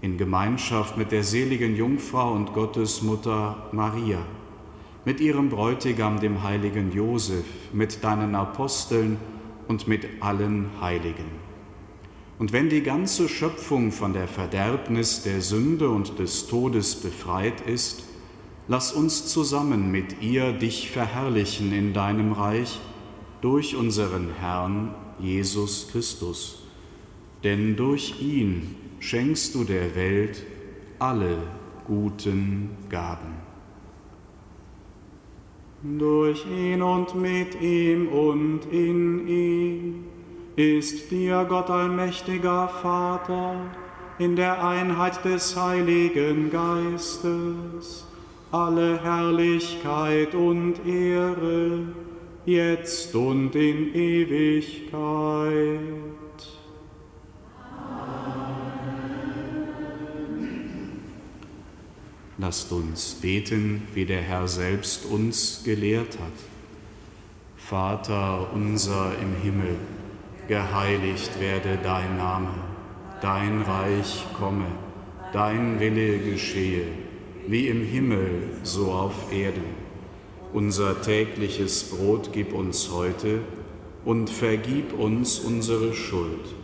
in 0.00 0.18
Gemeinschaft 0.18 0.96
mit 0.96 1.10
der 1.10 1.24
seligen 1.24 1.74
Jungfrau 1.74 2.32
und 2.32 2.52
Gottesmutter 2.52 3.68
Maria, 3.72 4.18
mit 5.04 5.20
ihrem 5.20 5.48
Bräutigam, 5.48 6.20
dem 6.20 6.42
heiligen 6.42 6.92
Josef, 6.92 7.44
mit 7.72 8.04
deinen 8.04 8.34
Aposteln 8.34 9.16
und 9.66 9.88
mit 9.88 10.06
allen 10.20 10.70
Heiligen. 10.80 11.40
Und 12.38 12.52
wenn 12.52 12.68
die 12.68 12.82
ganze 12.82 13.28
Schöpfung 13.28 13.90
von 13.90 14.12
der 14.12 14.28
Verderbnis 14.28 15.22
der 15.24 15.40
Sünde 15.40 15.90
und 15.90 16.18
des 16.18 16.46
Todes 16.46 16.94
befreit 16.94 17.60
ist, 17.62 18.04
Lass 18.70 18.92
uns 18.92 19.26
zusammen 19.26 19.90
mit 19.90 20.22
ihr 20.22 20.52
dich 20.52 20.92
verherrlichen 20.92 21.72
in 21.72 21.92
deinem 21.92 22.30
Reich 22.30 22.78
durch 23.40 23.74
unseren 23.74 24.28
Herrn 24.38 24.94
Jesus 25.22 25.88
Christus. 25.90 26.62
Denn 27.44 27.76
durch 27.76 28.20
ihn 28.20 28.74
schenkst 28.98 29.54
du 29.54 29.64
der 29.64 29.94
Welt 29.94 30.42
alle 30.98 31.38
guten 31.86 32.70
Gaben. 32.88 33.34
Durch 35.82 36.44
ihn 36.46 36.82
und 36.82 37.14
mit 37.14 37.60
ihm 37.60 38.08
und 38.08 38.60
in 38.70 39.26
ihm 39.26 40.04
ist 40.56 41.10
dir 41.10 41.46
Gott 41.48 41.70
allmächtiger 41.70 42.68
Vater 42.68 43.70
in 44.18 44.36
der 44.36 44.62
Einheit 44.62 45.24
des 45.24 45.56
Heiligen 45.56 46.50
Geistes 46.50 48.04
alle 48.52 49.00
Herrlichkeit 49.02 50.34
und 50.34 50.84
Ehre, 50.84 51.84
jetzt 52.50 53.14
und 53.14 53.54
in 53.54 53.94
Ewigkeit. 53.94 55.80
Lasst 62.38 62.72
uns 62.72 63.14
beten, 63.14 63.82
wie 63.94 64.06
der 64.06 64.22
Herr 64.22 64.48
selbst 64.48 65.04
uns 65.04 65.62
gelehrt 65.64 66.18
hat. 66.18 66.32
Vater 67.56 68.52
unser 68.54 69.12
im 69.20 69.42
Himmel, 69.42 69.76
geheiligt 70.48 71.38
werde 71.38 71.78
dein 71.82 72.16
Name, 72.16 72.54
dein 73.20 73.62
Reich 73.62 74.24
komme, 74.38 74.66
dein 75.32 75.78
Wille 75.78 76.18
geschehe 76.18 76.86
wie 77.46 77.68
im 77.68 77.84
Himmel, 77.84 78.42
so 78.62 78.92
auf 78.92 79.32
Erden. 79.32 79.79
Unser 80.52 81.00
tägliches 81.00 81.84
Brot 81.84 82.30
gib 82.32 82.52
uns 82.52 82.90
heute 82.92 83.40
und 84.04 84.28
vergib 84.30 84.98
uns 84.98 85.38
unsere 85.38 85.94
Schuld, 85.94 86.54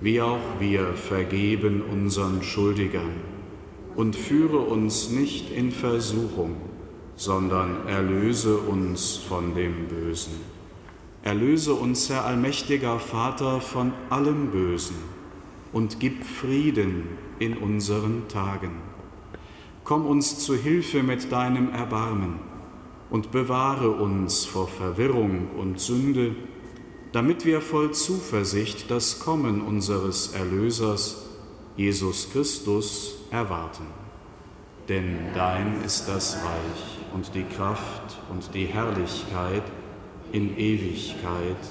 wie 0.00 0.20
auch 0.20 0.60
wir 0.60 0.94
vergeben 0.94 1.82
unseren 1.82 2.42
Schuldigern. 2.42 3.20
Und 3.96 4.16
führe 4.16 4.58
uns 4.58 5.10
nicht 5.10 5.52
in 5.52 5.70
Versuchung, 5.70 6.56
sondern 7.16 7.86
erlöse 7.86 8.56
uns 8.56 9.16
von 9.16 9.54
dem 9.54 9.88
Bösen. 9.88 10.34
Erlöse 11.22 11.74
uns, 11.74 12.10
Herr 12.10 12.24
allmächtiger 12.24 12.98
Vater, 12.98 13.60
von 13.60 13.92
allem 14.10 14.50
Bösen 14.50 14.96
und 15.72 16.00
gib 16.00 16.24
Frieden 16.24 17.04
in 17.38 17.56
unseren 17.56 18.26
Tagen 18.28 18.94
Komm 19.84 20.06
uns 20.06 20.38
zu 20.38 20.56
Hilfe 20.56 21.02
mit 21.02 21.30
deinem 21.30 21.70
Erbarmen 21.70 22.53
und 23.14 23.30
bewahre 23.30 23.90
uns 23.90 24.44
vor 24.44 24.66
Verwirrung 24.66 25.50
und 25.56 25.78
Sünde, 25.78 26.34
damit 27.12 27.44
wir 27.44 27.60
voll 27.60 27.92
Zuversicht 27.92 28.90
das 28.90 29.20
Kommen 29.20 29.62
unseres 29.62 30.32
Erlösers 30.32 31.24
Jesus 31.76 32.30
Christus, 32.32 33.14
erwarten. 33.30 33.86
Denn 34.88 35.32
dein 35.32 35.80
ist 35.84 36.08
das 36.08 36.38
Reich 36.38 37.14
und 37.14 37.36
die 37.36 37.44
Kraft 37.44 38.16
und 38.32 38.52
die 38.52 38.66
Herrlichkeit 38.66 39.62
in 40.32 40.58
Ewigkeit. 40.58 41.62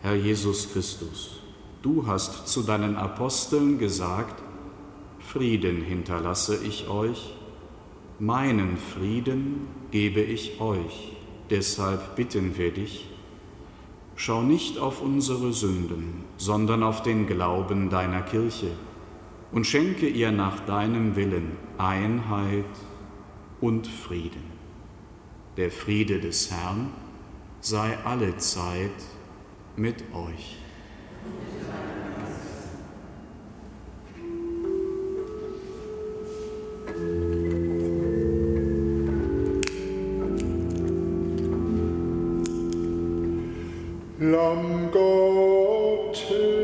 Herr 0.00 0.16
Jesus 0.16 0.72
Christus, 0.72 1.38
du 1.82 2.06
hast 2.06 2.48
zu 2.48 2.62
deinen 2.62 2.96
Aposteln 2.96 3.78
gesagt, 3.78 4.42
Frieden 5.18 5.82
hinterlasse 5.82 6.56
ich 6.64 6.88
euch, 6.88 7.34
meinen 8.20 8.76
Frieden 8.76 9.66
gebe 9.90 10.20
ich 10.20 10.60
euch. 10.60 11.16
Deshalb 11.48 12.14
bitten 12.16 12.56
wir 12.56 12.70
dich, 12.70 13.08
schau 14.14 14.42
nicht 14.42 14.78
auf 14.78 15.00
unsere 15.00 15.52
Sünden, 15.52 16.24
sondern 16.36 16.82
auf 16.82 17.02
den 17.02 17.26
Glauben 17.26 17.88
deiner 17.88 18.20
Kirche 18.22 18.70
und 19.50 19.66
schenke 19.66 20.06
ihr 20.06 20.30
nach 20.30 20.60
deinem 20.60 21.16
Willen 21.16 21.56
Einheit 21.78 22.64
und 23.60 23.86
Frieden. 23.86 24.44
Der 25.56 25.70
Friede 25.70 26.20
des 26.20 26.50
Herrn 26.50 26.90
sei 27.60 27.98
alle 28.04 28.36
Zeit 28.36 28.90
mit 29.76 30.04
euch. 30.14 30.58
Lamm 44.22 44.90
Gottes. 44.92 46.59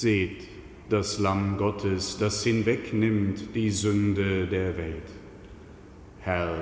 Seht 0.00 0.48
das 0.88 1.18
Lamm 1.18 1.58
Gottes, 1.58 2.16
das 2.16 2.42
hinwegnimmt 2.42 3.54
die 3.54 3.70
Sünde 3.70 4.46
der 4.46 4.78
Welt. 4.78 5.10
Herr, 6.20 6.54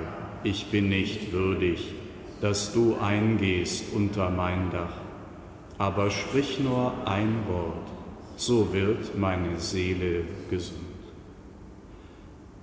ich 0.43 0.65
bin 0.71 0.89
nicht 0.89 1.31
würdig, 1.31 1.93
dass 2.41 2.73
du 2.73 2.97
eingehst 2.97 3.93
unter 3.93 4.29
mein 4.29 4.71
Dach, 4.71 4.91
aber 5.77 6.11
sprich 6.11 6.59
nur 6.59 7.07
ein 7.07 7.33
Wort, 7.47 7.87
so 8.35 8.73
wird 8.73 9.17
meine 9.17 9.57
Seele 9.57 10.25
gesund. 10.49 10.79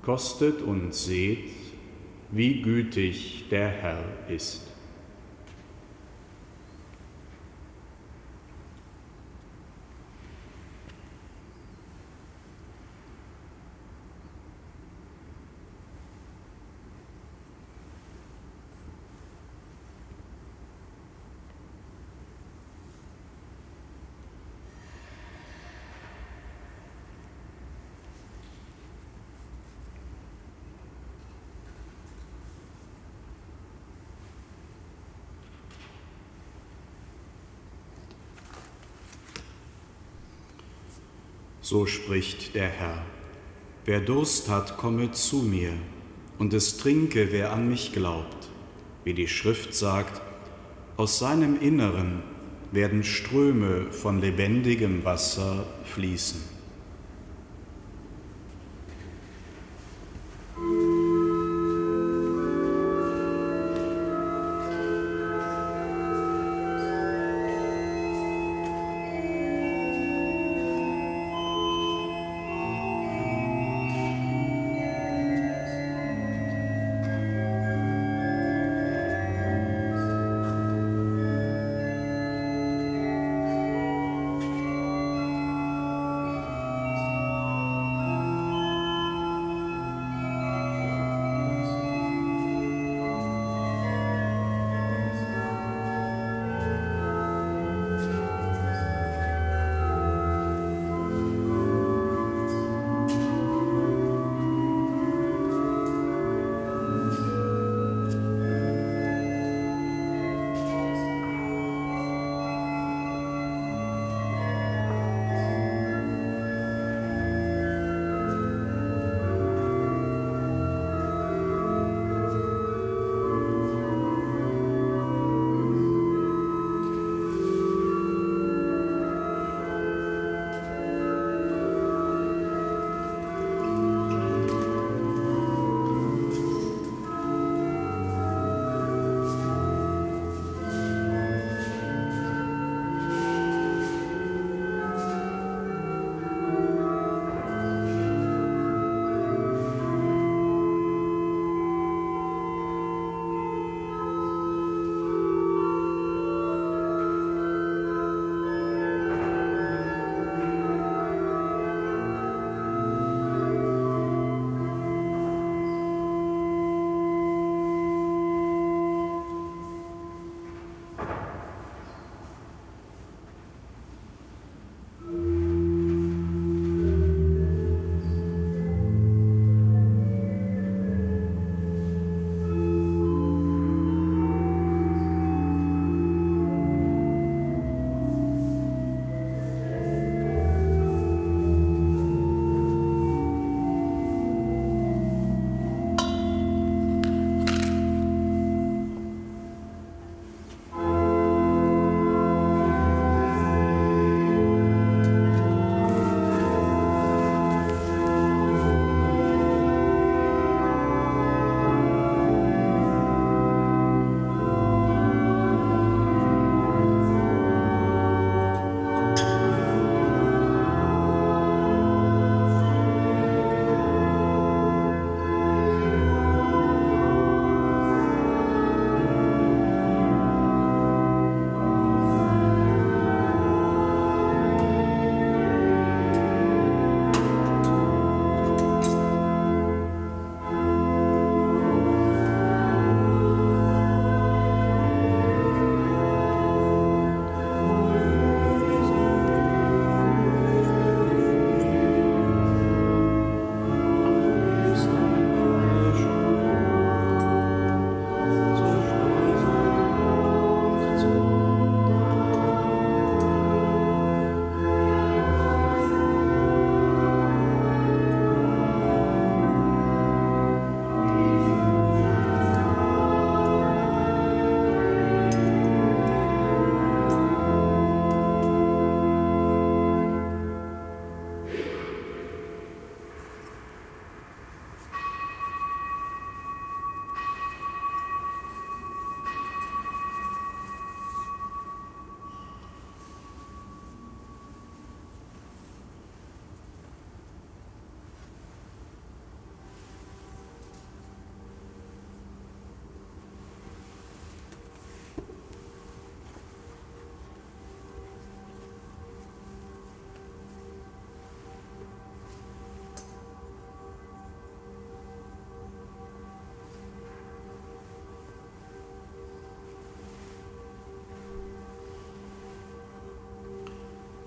Kostet 0.03 0.61
und 0.61 0.95
seht, 0.95 1.53
wie 2.33 2.61
gütig 2.61 3.47
der 3.51 3.69
Herr 3.69 4.05
ist. 4.29 4.76
So 41.69 41.85
spricht 41.85 42.55
der 42.55 42.69
Herr. 42.69 43.03
Wer 43.87 43.99
Durst 43.99 44.49
hat, 44.49 44.77
komme 44.77 45.11
zu 45.11 45.39
mir, 45.39 45.73
und 46.39 46.55
es 46.55 46.77
trinke, 46.77 47.33
wer 47.33 47.53
an 47.53 47.69
mich 47.69 47.93
glaubt. 47.93 48.51
Wie 49.03 49.15
die 49.15 49.27
Schrift 49.27 49.75
sagt, 49.75 50.23
aus 50.97 51.19
seinem 51.19 51.61
Inneren 51.61 52.23
werden 52.71 53.03
Ströme 53.03 53.91
von 53.91 54.21
lebendigem 54.21 55.05
Wasser 55.05 55.67
fließen. 55.83 56.56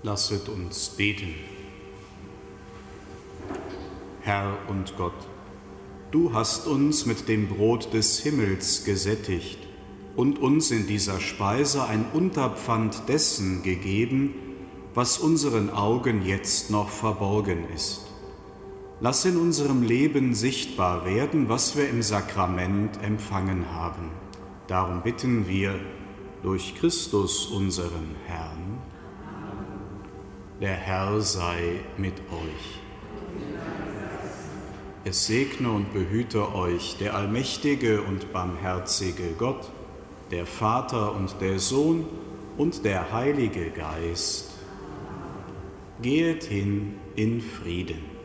Lasset 0.02 0.48
uns 0.48 0.92
beten. 0.92 1.36
Herr 4.22 4.58
und 4.70 4.96
Gott, 4.96 5.28
du 6.12 6.32
hast 6.32 6.68
uns 6.68 7.06
mit 7.06 7.28
dem 7.28 7.50
Brot 7.50 7.94
des 7.94 8.20
Himmels 8.20 8.86
gesättigt 8.86 9.60
und 10.16 10.40
uns 10.40 10.72
in 10.72 10.88
dieser 10.88 11.20
Speise 11.20 11.84
ein 11.84 12.06
Unterpfand 12.14 13.10
dessen 13.10 13.62
gegeben, 13.62 14.36
was 14.94 15.18
unseren 15.18 15.70
Augen 15.70 16.26
jetzt 16.26 16.72
noch 16.72 16.88
verborgen 16.88 17.66
ist. 17.76 18.06
Lass 19.02 19.26
in 19.26 19.36
unserem 19.36 19.84
Leben 19.84 20.34
sichtbar 20.34 21.06
werden, 21.06 21.50
was 21.50 21.76
wir 21.76 21.90
im 21.90 22.04
Sakrament 22.04 23.04
empfangen 23.04 23.70
haben. 23.74 24.12
Darum 24.68 25.02
bitten 25.02 25.50
wir 25.50 25.78
durch 26.42 26.76
Christus 26.76 27.48
unseren 27.48 28.16
Herrn. 28.28 28.82
Der 30.62 30.76
Herr 30.76 31.22
sei 31.22 31.80
mit 31.98 32.16
euch. 32.32 32.80
Es 35.06 35.26
segne 35.26 35.72
und 35.72 35.94
behüte 35.94 36.54
euch 36.54 36.98
der 37.00 37.16
allmächtige 37.16 38.02
und 38.02 38.34
barmherzige 38.34 39.32
Gott, 39.38 39.72
der 40.32 40.46
Vater 40.46 41.16
und 41.16 41.40
der 41.40 41.60
Sohn 41.60 42.06
und 42.58 42.84
der 42.84 43.14
Heilige 43.14 43.70
Geist. 43.70 44.50
Gehet 46.02 46.44
hin 46.44 46.96
in 47.16 47.40
Frieden. 47.40 48.19